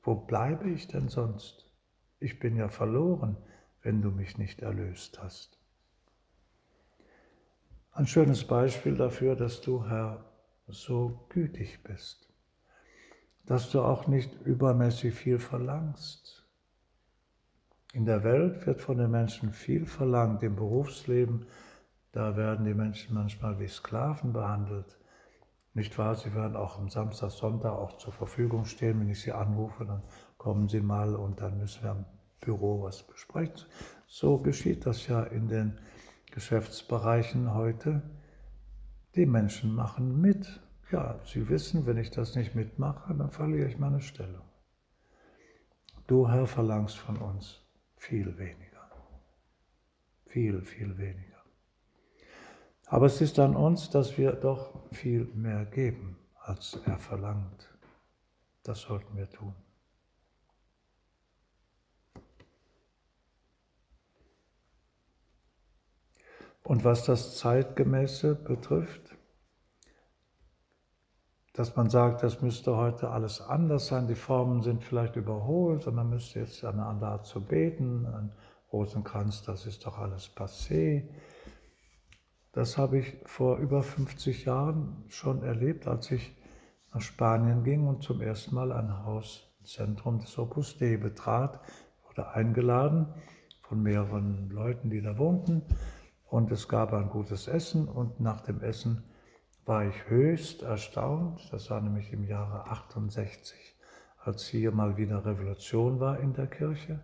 Wo 0.03 0.15
bleibe 0.15 0.69
ich 0.69 0.87
denn 0.87 1.09
sonst? 1.09 1.71
Ich 2.19 2.39
bin 2.39 2.55
ja 2.55 2.69
verloren, 2.69 3.37
wenn 3.83 4.01
du 4.01 4.09
mich 4.09 4.37
nicht 4.37 4.61
erlöst 4.61 5.21
hast. 5.21 5.59
Ein 7.91 8.07
schönes 8.07 8.45
Beispiel 8.45 8.95
dafür, 8.95 9.35
dass 9.35 9.61
du, 9.61 9.85
Herr, 9.85 10.23
so 10.67 11.25
gütig 11.29 11.83
bist, 11.83 12.29
dass 13.45 13.71
du 13.71 13.81
auch 13.81 14.07
nicht 14.07 14.33
übermäßig 14.41 15.13
viel 15.13 15.39
verlangst. 15.39 16.46
In 17.93 18.05
der 18.05 18.23
Welt 18.23 18.65
wird 18.67 18.81
von 18.81 18.97
den 18.97 19.11
Menschen 19.11 19.53
viel 19.53 19.85
verlangt, 19.85 20.43
im 20.43 20.55
Berufsleben, 20.55 21.45
da 22.11 22.35
werden 22.35 22.65
die 22.65 22.73
Menschen 22.73 23.13
manchmal 23.13 23.59
wie 23.59 23.67
Sklaven 23.67 24.33
behandelt. 24.33 24.97
Nicht 25.73 25.97
wahr? 25.97 26.15
Sie 26.15 26.33
werden 26.33 26.55
auch 26.55 26.79
am 26.79 26.89
Samstag, 26.89 27.29
Sonntag 27.31 27.73
auch 27.73 27.97
zur 27.97 28.11
Verfügung 28.11 28.65
stehen. 28.65 28.99
Wenn 28.99 29.09
ich 29.09 29.21
sie 29.21 29.31
anrufe, 29.31 29.85
dann 29.85 30.01
kommen 30.37 30.67
sie 30.67 30.81
mal 30.81 31.15
und 31.15 31.39
dann 31.41 31.59
müssen 31.59 31.83
wir 31.83 31.91
am 31.91 32.05
Büro 32.41 32.81
was 32.81 33.03
besprechen. 33.03 33.67
So 34.07 34.39
geschieht 34.39 34.85
das 34.85 35.05
ja 35.07 35.23
in 35.23 35.47
den 35.47 35.77
Geschäftsbereichen 36.31 37.53
heute, 37.53 38.01
die 39.15 39.25
Menschen 39.25 39.75
machen 39.75 40.19
mit. 40.19 40.61
Ja, 40.91 41.19
sie 41.25 41.47
wissen, 41.49 41.85
wenn 41.85 41.97
ich 41.97 42.09
das 42.09 42.35
nicht 42.35 42.55
mitmache, 42.55 43.13
dann 43.13 43.29
verliere 43.29 43.67
ich 43.67 43.77
meine 43.77 44.01
Stellung. 44.01 44.45
Du, 46.07 46.27
Herr, 46.29 46.47
verlangst 46.47 46.97
von 46.97 47.17
uns 47.17 47.66
viel 47.97 48.37
weniger. 48.37 48.89
Viel, 50.27 50.61
viel 50.61 50.97
weniger. 50.97 51.43
Aber 52.85 53.07
es 53.07 53.19
ist 53.19 53.37
an 53.39 53.55
uns, 53.55 53.89
dass 53.89 54.17
wir 54.17 54.31
doch 54.31 54.89
viel 54.91 55.25
mehr 55.33 55.65
geben, 55.65 56.17
als 56.35 56.79
er 56.85 56.97
verlangt. 56.97 57.67
Das 58.63 58.81
sollten 58.81 59.17
wir 59.17 59.29
tun. 59.29 59.53
Und 66.63 66.83
was 66.83 67.05
das 67.05 67.37
Zeitgemäße 67.37 68.35
betrifft, 68.35 69.16
dass 71.57 71.75
man 71.75 71.89
sagt, 71.89 72.21
das 72.21 72.43
müsste 72.43 72.77
heute 72.77 73.09
alles 73.09 73.41
anders 73.41 73.87
sein, 73.87 74.07
die 74.07 74.13
Formen 74.13 74.61
sind 74.61 74.83
vielleicht 74.83 75.15
überholt 75.15 75.87
und 75.87 75.95
man 75.95 76.07
müsste 76.07 76.39
jetzt 76.39 76.63
eine 76.63 76.85
andere 76.85 77.09
Art 77.09 77.25
zu 77.25 77.43
beten, 77.43 78.05
ein 78.05 78.31
Rosenkranz, 78.71 79.41
das 79.41 79.65
ist 79.65 79.83
doch 79.87 79.97
alles 79.97 80.29
passé. 80.35 81.09
Das 82.51 82.77
habe 82.77 82.99
ich 82.99 83.17
vor 83.25 83.57
über 83.57 83.81
50 83.81 84.45
Jahren 84.45 85.03
schon 85.07 85.41
erlebt, 85.41 85.87
als 85.87 86.11
ich 86.11 86.35
nach 86.93 87.01
Spanien 87.01 87.63
ging 87.63 87.87
und 87.87 88.03
zum 88.03 88.21
ersten 88.21 88.53
Mal 88.53 88.71
ein 88.71 89.03
Hauszentrum 89.03 90.19
des 90.19 90.37
Opus 90.37 90.77
Dei 90.77 90.97
betrat, 90.97 91.59
wurde 92.07 92.29
eingeladen 92.29 93.07
von 93.63 93.81
mehreren 93.81 94.51
Leuten, 94.51 94.91
die 94.91 95.01
da 95.01 95.17
wohnten 95.17 95.63
und 96.27 96.51
es 96.51 96.67
gab 96.67 96.93
ein 96.93 97.09
gutes 97.09 97.47
Essen 97.47 97.87
und 97.87 98.19
nach 98.19 98.41
dem 98.41 98.61
Essen 98.61 99.05
war 99.67 99.85
ich 99.85 100.09
höchst 100.09 100.63
erstaunt, 100.63 101.49
das 101.51 101.69
war 101.69 101.81
nämlich 101.81 102.13
im 102.13 102.23
Jahre 102.23 102.71
68, 102.71 103.75
als 104.23 104.47
hier 104.47 104.71
mal 104.71 104.95
wieder 104.95 105.25
Revolution 105.25 105.99
war 105.99 106.19
in 106.19 106.33
der 106.33 106.47
Kirche, 106.47 107.03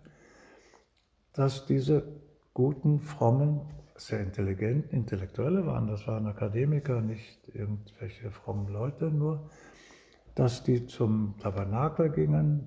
dass 1.34 1.66
diese 1.66 2.20
guten, 2.54 3.00
frommen, 3.00 3.60
sehr 3.96 4.20
intelligenten 4.20 4.96
Intellektuelle 4.96 5.66
waren, 5.66 5.86
das 5.88 6.06
waren 6.06 6.26
Akademiker, 6.26 7.02
nicht 7.02 7.54
irgendwelche 7.54 8.30
frommen 8.30 8.68
Leute 8.68 9.10
nur, 9.10 9.50
dass 10.34 10.64
die 10.64 10.86
zum 10.86 11.36
Tabernakel 11.38 12.10
gingen, 12.10 12.66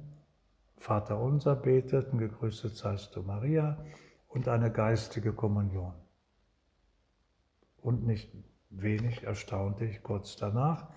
Vater 0.77 1.19
unser 1.19 1.55
beteten, 1.55 2.19
gegrüßet 2.19 2.75
seist 2.75 3.15
du 3.15 3.23
Maria 3.23 3.83
und 4.27 4.47
eine 4.47 4.71
geistige 4.71 5.33
Kommunion. 5.33 5.93
Und 7.81 8.05
nicht 8.05 8.31
wenig 8.69 9.23
erstaunte 9.23 9.85
ich 9.85 10.03
kurz 10.03 10.35
danach, 10.35 10.87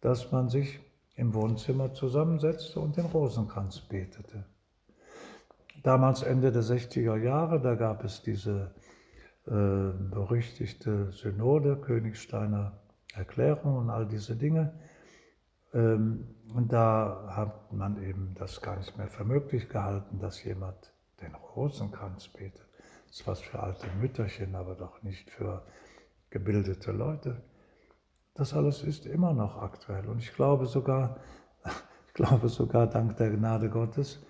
dass 0.00 0.32
man 0.32 0.48
sich 0.48 0.80
im 1.16 1.34
Wohnzimmer 1.34 1.92
zusammensetzte 1.92 2.80
und 2.80 2.96
den 2.96 3.06
Rosenkranz 3.06 3.80
betete. 3.80 4.46
Damals 5.82 6.22
Ende 6.22 6.52
der 6.52 6.62
60er 6.62 7.16
Jahre, 7.16 7.60
da 7.60 7.74
gab 7.74 8.04
es 8.04 8.22
diese 8.22 8.74
äh, 9.46 9.50
berüchtigte 9.50 11.10
Synode, 11.12 11.76
Königsteiner 11.76 12.80
Erklärung 13.14 13.76
und 13.76 13.90
all 13.90 14.06
diese 14.06 14.36
Dinge. 14.36 14.72
Ähm, 15.72 16.34
und 16.54 16.72
da 16.72 17.32
hat 17.36 17.72
man 17.72 18.02
eben 18.02 18.34
das 18.38 18.60
gar 18.60 18.76
nicht 18.76 18.96
mehr 18.98 19.08
für 19.08 19.24
möglich 19.24 19.68
gehalten, 19.68 20.18
dass 20.18 20.42
jemand 20.44 20.92
den 21.20 21.34
Rosenkranz 21.34 22.28
betet. 22.28 22.66
Das 23.06 23.20
ist 23.20 23.26
was 23.26 23.40
für 23.40 23.60
alte 23.60 23.86
Mütterchen, 24.00 24.54
aber 24.54 24.74
doch 24.74 25.02
nicht 25.02 25.30
für 25.30 25.62
gebildete 26.30 26.92
Leute. 26.92 27.42
Das 28.34 28.54
alles 28.54 28.82
ist 28.82 29.06
immer 29.06 29.32
noch 29.32 29.56
aktuell. 29.60 30.08
Und 30.08 30.18
ich 30.18 30.32
glaube 30.32 30.66
sogar, 30.66 31.18
ich 32.06 32.14
glaube 32.14 32.48
sogar 32.48 32.86
dank 32.86 33.16
der 33.16 33.30
Gnade 33.30 33.68
Gottes 33.68 34.24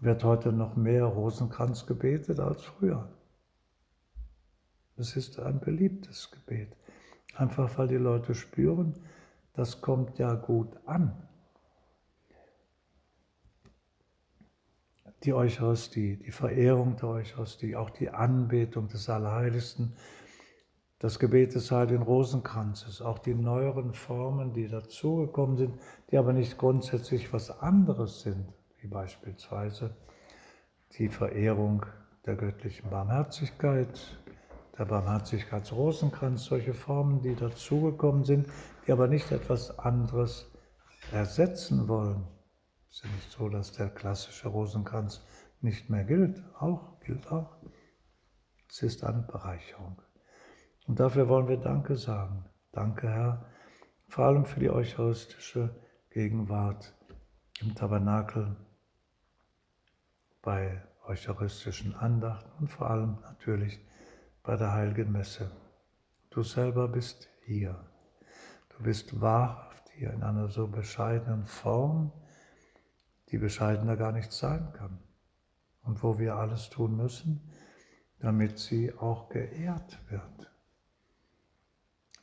wird 0.00 0.24
heute 0.24 0.52
noch 0.52 0.74
mehr 0.74 1.04
Rosenkranz 1.04 1.86
gebetet 1.86 2.40
als 2.40 2.64
früher. 2.64 3.08
Es 4.96 5.16
ist 5.16 5.38
ein 5.38 5.60
beliebtes 5.60 6.30
Gebet. 6.30 6.76
Einfach 7.34 7.78
weil 7.78 7.88
die 7.88 7.96
Leute 7.96 8.34
spüren, 8.34 8.94
das 9.54 9.80
kommt 9.80 10.18
ja 10.18 10.34
gut 10.34 10.76
an. 10.86 11.28
Die 15.24 15.32
Eucharistie, 15.32 16.16
die 16.16 16.32
Verehrung 16.32 16.96
der 16.96 17.08
Eucharistie, 17.10 17.76
auch 17.76 17.90
die 17.90 18.10
Anbetung 18.10 18.88
des 18.88 19.08
Allerheiligsten 19.08 19.94
das 21.02 21.18
Gebet 21.18 21.56
des 21.56 21.72
Heiligen 21.72 22.04
Rosenkranzes, 22.04 23.02
auch 23.02 23.18
die 23.18 23.34
neueren 23.34 23.92
Formen, 23.92 24.52
die 24.52 24.68
dazugekommen 24.68 25.56
sind, 25.56 25.74
die 26.12 26.16
aber 26.16 26.32
nicht 26.32 26.56
grundsätzlich 26.58 27.32
was 27.32 27.50
anderes 27.50 28.20
sind, 28.20 28.46
wie 28.78 28.86
beispielsweise 28.86 29.96
die 30.96 31.08
Verehrung 31.08 31.84
der 32.24 32.36
göttlichen 32.36 32.88
Barmherzigkeit, 32.88 33.98
der 34.78 34.84
Barmherzigkeitsrosenkranz, 34.84 36.44
solche 36.44 36.72
Formen, 36.72 37.20
die 37.20 37.34
dazugekommen 37.34 38.22
sind, 38.22 38.46
die 38.86 38.92
aber 38.92 39.08
nicht 39.08 39.32
etwas 39.32 39.76
anderes 39.80 40.52
ersetzen 41.10 41.88
wollen. 41.88 42.28
Es 42.88 42.98
ist 42.98 43.04
ja 43.04 43.10
nicht 43.10 43.30
so, 43.32 43.48
dass 43.48 43.72
der 43.72 43.88
klassische 43.88 44.46
Rosenkranz 44.46 45.20
nicht 45.62 45.90
mehr 45.90 46.04
gilt, 46.04 46.44
auch 46.60 47.00
gilt 47.00 47.26
auch. 47.32 47.56
Es 48.70 48.82
ist 48.82 49.02
eine 49.02 49.22
Bereicherung. 49.22 50.00
Und 50.86 51.00
dafür 51.00 51.28
wollen 51.28 51.48
wir 51.48 51.58
Danke 51.58 51.96
sagen. 51.96 52.44
Danke, 52.72 53.08
Herr, 53.08 53.46
vor 54.08 54.26
allem 54.26 54.44
für 54.44 54.60
die 54.60 54.70
eucharistische 54.70 55.74
Gegenwart 56.10 56.94
im 57.60 57.74
Tabernakel, 57.74 58.56
bei 60.42 60.82
eucharistischen 61.06 61.94
Andachten 61.94 62.50
und 62.58 62.68
vor 62.68 62.90
allem 62.90 63.18
natürlich 63.22 63.80
bei 64.42 64.56
der 64.56 64.72
heiligen 64.72 65.12
Messe. 65.12 65.50
Du 66.30 66.42
selber 66.42 66.88
bist 66.88 67.28
hier. 67.44 67.78
Du 68.70 68.82
bist 68.82 69.20
wahrhaft 69.20 69.90
hier 69.90 70.12
in 70.12 70.22
einer 70.22 70.48
so 70.48 70.66
bescheidenen 70.66 71.44
Form, 71.44 72.12
die 73.30 73.38
bescheidener 73.38 73.96
gar 73.96 74.12
nicht 74.12 74.32
sein 74.32 74.72
kann. 74.72 74.98
Und 75.84 76.02
wo 76.02 76.18
wir 76.18 76.36
alles 76.36 76.70
tun 76.70 76.96
müssen, 76.96 77.52
damit 78.20 78.58
sie 78.58 78.92
auch 78.92 79.28
geehrt 79.28 79.98
wird. 80.08 80.51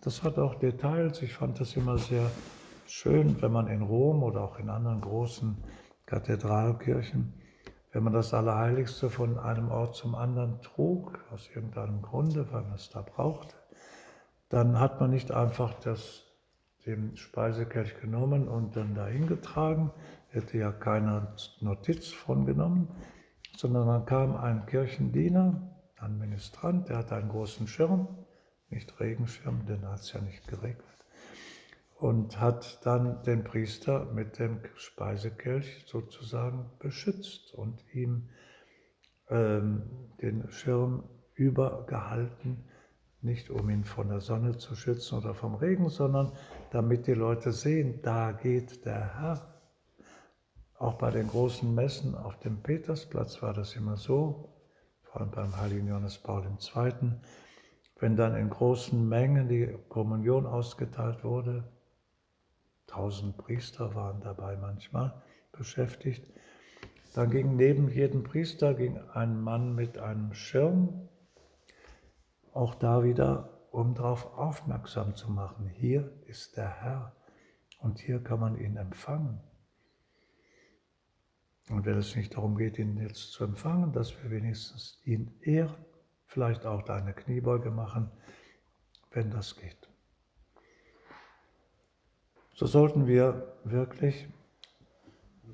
Das 0.01 0.23
hat 0.23 0.39
auch 0.39 0.55
Details. 0.55 1.21
Ich 1.21 1.33
fand 1.33 1.59
das 1.59 1.75
immer 1.75 1.97
sehr 1.97 2.31
schön, 2.88 3.41
wenn 3.41 3.51
man 3.51 3.67
in 3.67 3.81
Rom 3.81 4.23
oder 4.23 4.41
auch 4.41 4.57
in 4.57 4.69
anderen 4.69 5.01
großen 5.01 5.57
Kathedralkirchen, 6.05 7.33
wenn 7.91 8.03
man 8.03 8.13
das 8.13 8.33
Allerheiligste 8.33 9.09
von 9.09 9.38
einem 9.38 9.69
Ort 9.69 9.95
zum 9.95 10.15
anderen 10.15 10.62
trug, 10.62 11.19
aus 11.31 11.49
irgendeinem 11.53 12.01
Grunde, 12.01 12.49
weil 12.51 12.62
man 12.62 12.75
es 12.75 12.89
da 12.89 13.01
brauchte, 13.01 13.55
dann 14.47 14.79
hat 14.79 15.01
man 15.01 15.09
nicht 15.09 15.31
einfach 15.31 15.73
das 15.81 16.25
den 16.85 17.17
Speisekelch 17.17 17.99
genommen 17.99 18.47
und 18.47 18.77
dann 18.77 18.95
dahin 18.95 19.27
getragen. 19.27 19.91
Hätte 20.29 20.57
ja 20.57 20.71
keiner 20.71 21.35
Notiz 21.59 22.07
von 22.07 22.45
genommen, 22.45 22.88
sondern 23.57 23.88
dann 23.88 24.05
kam 24.05 24.38
ein 24.38 24.65
Kirchendiener, 24.65 25.62
ein 25.99 26.17
Ministrant, 26.17 26.88
der 26.88 26.99
hatte 26.99 27.15
einen 27.15 27.29
großen 27.29 27.67
Schirm, 27.67 28.07
nicht 28.69 28.99
Regenschirm, 28.99 29.65
denn 29.65 29.88
hat 29.88 29.99
es 29.99 30.13
ja 30.13 30.21
nicht 30.21 30.47
geregnet, 30.47 30.86
und 31.97 32.39
hat 32.39 32.86
dann 32.86 33.23
den 33.23 33.43
Priester 33.43 34.05
mit 34.05 34.39
dem 34.39 34.62
Speisekelch 34.75 35.86
sozusagen 35.86 36.69
beschützt 36.79 37.53
und 37.53 37.84
ihm 37.93 38.29
ähm, 39.29 39.84
den 40.21 40.49
Schirm 40.51 41.03
übergehalten, 41.36 42.63
nicht 43.21 43.49
um 43.49 43.69
ihn 43.69 43.84
von 43.84 44.10
der 44.10 44.21
Sonne 44.21 44.58
zu 44.58 44.75
schützen 44.75 45.17
oder 45.17 45.34
vom 45.34 45.55
Regen, 45.55 45.89
sondern 45.89 46.32
damit 46.71 47.08
die 47.08 47.13
Leute 47.13 47.51
sehen, 47.51 48.01
da 48.01 48.32
geht 48.32 48.86
der 48.86 49.19
Herr. 49.19 49.62
Auch 50.77 50.93
bei 50.93 51.12
den 51.12 51.27
großen 51.27 51.75
Messen 51.75 52.15
auf 52.15 52.39
dem 52.39 52.62
Petersplatz 52.62 53.41
war 53.41 53.53
das 53.53 53.75
immer 53.75 53.97
so, 53.97 54.53
vor 55.03 55.21
allem 55.21 55.32
beim 55.32 55.58
heiligen 55.60 55.88
Johannes 55.88 56.17
Paul 56.17 56.45
II., 56.45 57.19
wenn 57.99 58.15
dann 58.15 58.35
in 58.35 58.49
großen 58.49 59.07
Mengen 59.07 59.47
die 59.47 59.75
Kommunion 59.89 60.45
ausgeteilt 60.45 61.23
wurde, 61.23 61.63
tausend 62.88 63.38
Priester 63.38 63.93
waren 63.93 64.21
dabei 64.21 64.55
manchmal 64.55 65.21
beschäftigt, 65.51 66.25
dann 67.13 67.29
ging 67.29 67.55
neben 67.55 67.89
jedem 67.89 68.23
Priester 68.23 68.73
ging 68.73 68.99
ein 69.13 69.39
Mann 69.41 69.75
mit 69.75 69.97
einem 69.97 70.33
Schirm, 70.33 71.09
auch 72.53 72.75
da 72.75 73.03
wieder, 73.03 73.49
um 73.71 73.95
darauf 73.95 74.38
aufmerksam 74.38 75.15
zu 75.15 75.31
machen, 75.31 75.67
hier 75.67 76.12
ist 76.25 76.57
der 76.57 76.81
Herr 76.81 77.15
und 77.79 77.99
hier 77.99 78.23
kann 78.23 78.39
man 78.39 78.57
ihn 78.57 78.77
empfangen. 78.77 79.41
Und 81.69 81.85
wenn 81.85 81.97
es 81.97 82.15
nicht 82.15 82.35
darum 82.35 82.57
geht, 82.57 82.79
ihn 82.79 82.97
jetzt 82.97 83.31
zu 83.31 83.43
empfangen, 83.43 83.93
dass 83.93 84.23
wir 84.23 84.31
wenigstens 84.31 84.99
ihn 85.03 85.31
ehren, 85.41 85.75
vielleicht 86.29 86.65
auch 86.65 86.83
deine 86.83 87.13
Kniebeuge 87.13 87.71
machen, 87.71 88.11
wenn 89.11 89.31
das 89.31 89.55
geht. 89.55 89.89
So 92.53 92.67
sollten 92.67 93.07
wir 93.07 93.55
wirklich 93.63 94.27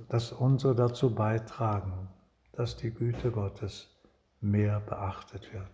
das 0.10 0.34
unsere 0.34 0.76
dazu 0.76 1.16
beitragen, 1.16 2.10
dass 2.52 2.76
die 2.76 2.92
Güte 2.92 3.32
Gottes 3.32 3.90
mehr 4.42 4.82
beachtet 4.82 5.54
wird. 5.54 5.72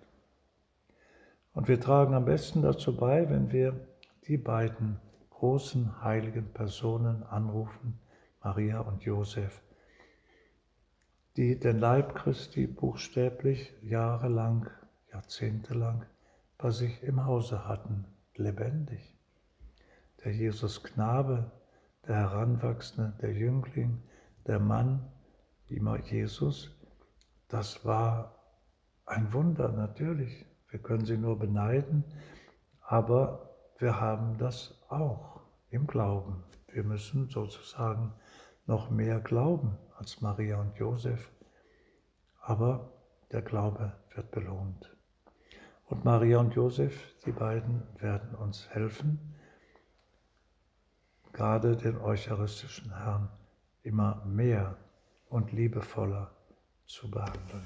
Und 1.54 1.68
wir 1.68 1.80
tragen 1.80 2.14
am 2.14 2.26
besten 2.26 2.62
dazu 2.62 2.96
bei, 2.96 3.28
wenn 3.30 3.52
wir 3.52 3.88
die 4.28 4.38
beiden 4.38 5.00
großen 5.32 6.04
heiligen 6.04 6.54
Personen 6.54 7.24
anrufen, 7.24 8.00
Maria 8.44 8.82
und 8.82 9.02
Josef, 9.04 9.62
die 11.38 11.60
den 11.60 11.80
Leib 11.80 12.16
Christi 12.16 12.68
buchstäblich 12.68 13.74
jahrelang, 13.82 14.70
jahrzehntelang 15.14 16.06
bei 16.58 16.70
sich 16.72 17.02
im 17.04 17.26
Hause 17.26 17.68
hatten, 17.68 18.06
lebendig. 18.36 19.18
Der 20.24 20.32
Jesus 20.34 20.84
Knabe, 20.84 21.52
der 22.08 22.16
Heranwachsende, 22.16 23.14
der 23.22 23.34
Jüngling, 23.34 24.04
der 24.48 24.60
Mann, 24.60 25.12
immer 25.68 26.00
Jesus, 26.00 26.76
das 27.48 27.84
war 27.86 28.36
ein 29.06 29.34
Wunder 29.34 29.72
natürlich. 29.72 30.46
Wir 30.70 30.80
können 30.80 31.06
sie 31.06 31.18
nur 31.18 31.38
beneiden, 31.38 32.04
aber 32.82 33.50
wir 33.80 34.00
haben 34.00 34.38
das 34.38 34.80
auch 34.90 35.42
im 35.70 35.88
Glauben. 35.88 36.44
Wir 36.68 36.84
müssen 36.84 37.30
sozusagen 37.30 38.14
noch 38.68 38.90
mehr 38.90 39.20
glauben 39.20 39.78
als 39.98 40.22
Maria 40.22 40.62
und 40.62 40.76
Josef, 40.78 41.30
aber 42.42 42.94
der 43.32 43.42
Glaube 43.42 43.94
wird 44.16 44.32
belohnt. 44.32 44.96
Und 45.92 46.06
Maria 46.06 46.40
und 46.40 46.56
Josef, 46.56 47.14
die 47.26 47.34
beiden 47.34 47.84
werden 48.00 48.34
uns 48.36 48.70
helfen, 48.70 49.20
gerade 51.34 51.76
den 51.76 51.98
eucharistischen 51.98 52.96
Herrn 52.98 53.28
immer 53.84 54.24
mehr 54.26 54.78
und 55.28 55.52
liebevoller 55.52 56.32
zu 56.86 57.12
behandeln. 57.12 57.66